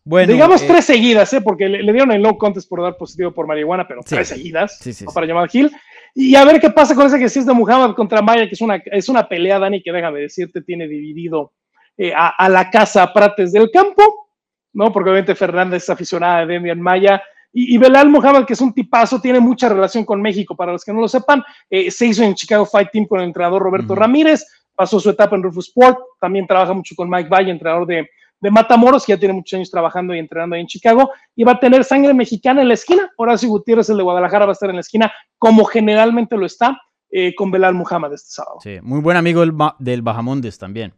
[0.03, 1.41] Bueno, Digamos eh, tres seguidas, ¿eh?
[1.41, 4.79] porque le, dieron el no contest por dar positivo por marihuana, pero tres seguidas
[5.13, 5.69] para llamar Gil.
[6.15, 8.55] Y a ver qué pasa con ese que sí es de Muhammad contra Maya, que
[8.55, 11.51] es una, es una pelea, Dani, que déjame decirte, tiene dividido
[11.97, 14.29] eh, a, la casa Prates del campo,
[14.73, 14.91] ¿no?
[14.91, 17.21] Porque obviamente Fernández es aficionada de Demian Maya.
[17.53, 20.93] Y, Belal Muhammad, que es un tipazo, tiene mucha relación con México, para los que
[20.93, 24.45] no lo sepan, eh, se hizo en Chicago Fight Team con el entrenador Roberto Ramírez,
[24.73, 28.51] pasó su etapa en Rufus Sport, también trabaja mucho con Mike Valle, entrenador de, de
[28.51, 31.59] Matamoros, que ya tiene muchos años trabajando y entrenando ahí en Chicago, y va a
[31.59, 33.11] tener sangre mexicana en la esquina.
[33.17, 36.81] Horacio Gutiérrez, el de Guadalajara, va a estar en la esquina, como generalmente lo está
[37.09, 38.59] eh, con Belal Muhammad este sábado.
[38.61, 40.93] Sí, muy buen amigo del, del Bajamondes también.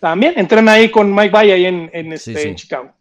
[0.00, 2.92] También entrena ahí con Mike Valle ahí en, en, este, Chicago.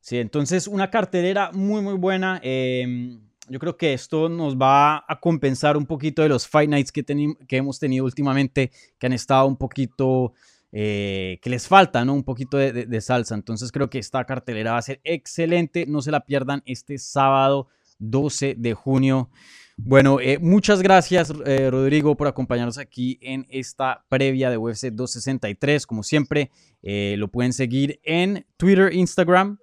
[0.00, 2.40] Sí, entonces una cartelera muy, muy buena.
[2.42, 6.92] Em, yo creo que esto nos va a compensar un poquito de los Fight Nights
[6.92, 10.34] que, que hemos tenido últimamente, que han estado un poquito,
[10.72, 12.14] eh, que les falta, ¿no?
[12.14, 13.34] Un poquito de, salsa.
[13.34, 15.86] Entonces creo que esta cartelera va a ser excelente.
[15.86, 17.68] No se la pierdan este sábado
[17.98, 19.30] 12 de junio.
[19.78, 25.86] Bueno, eh, muchas gracias eh, Rodrigo por acompañarnos aquí en esta previa de UFC 263.
[25.86, 26.50] Como siempre,
[26.82, 29.58] lo pueden seguir en Twitter, Instagram.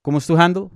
[0.00, 0.68] ¿Cómo es tu handle?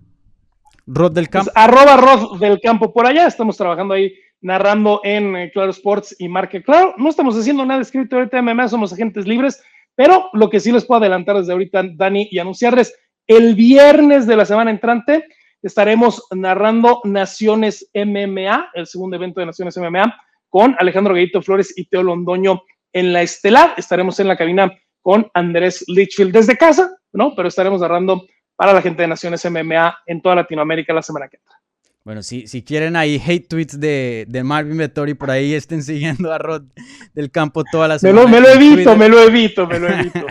[0.87, 1.51] Rod del Campo.
[1.55, 3.26] arroba Rod del Campo por allá.
[3.26, 4.12] Estamos trabajando ahí
[4.43, 6.95] narrando en eh, Claro Sports y Market Claro.
[6.99, 9.62] No estamos haciendo nada escrito ahorita MMA, somos agentes libres,
[9.95, 12.95] pero lo que sí les puedo adelantar desde ahorita, Dani, y anunciarles,
[13.26, 15.24] el viernes de la semana entrante
[15.63, 20.15] estaremos narrando Naciones MMA, el segundo evento de Naciones MMA,
[20.49, 23.75] con Alejandro Gallito Flores y Teo Londoño en la estelar.
[23.77, 27.35] Estaremos en la cabina con Andrés Litchfield desde casa, ¿no?
[27.35, 31.39] Pero estaremos narrando para la gente de Naciones MMA en toda Latinoamérica la semana que
[31.39, 31.57] entra.
[32.05, 36.33] Bueno, si, si quieren ahí hate tweets de, de Marvin Vettori, por ahí estén siguiendo
[36.33, 36.65] a Rod
[37.15, 38.29] del campo todas las semanas.
[38.29, 40.27] Me lo, evito, me lo evito, me lo evito.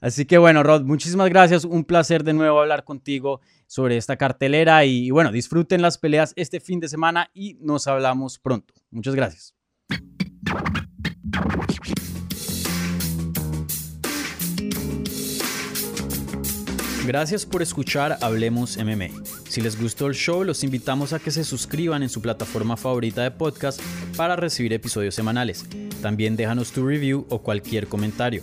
[0.00, 1.64] Así que bueno, Rod, muchísimas gracias.
[1.64, 6.60] Un placer de nuevo hablar contigo sobre esta cartelera y bueno, disfruten las peleas este
[6.60, 8.74] fin de semana y nos hablamos pronto.
[8.90, 9.54] Muchas gracias.
[17.06, 19.10] Gracias por escuchar Hablemos MMA.
[19.48, 23.22] Si les gustó el show, los invitamos a que se suscriban en su plataforma favorita
[23.22, 23.80] de podcast
[24.16, 25.64] para recibir episodios semanales.
[26.02, 28.42] También déjanos tu review o cualquier comentario.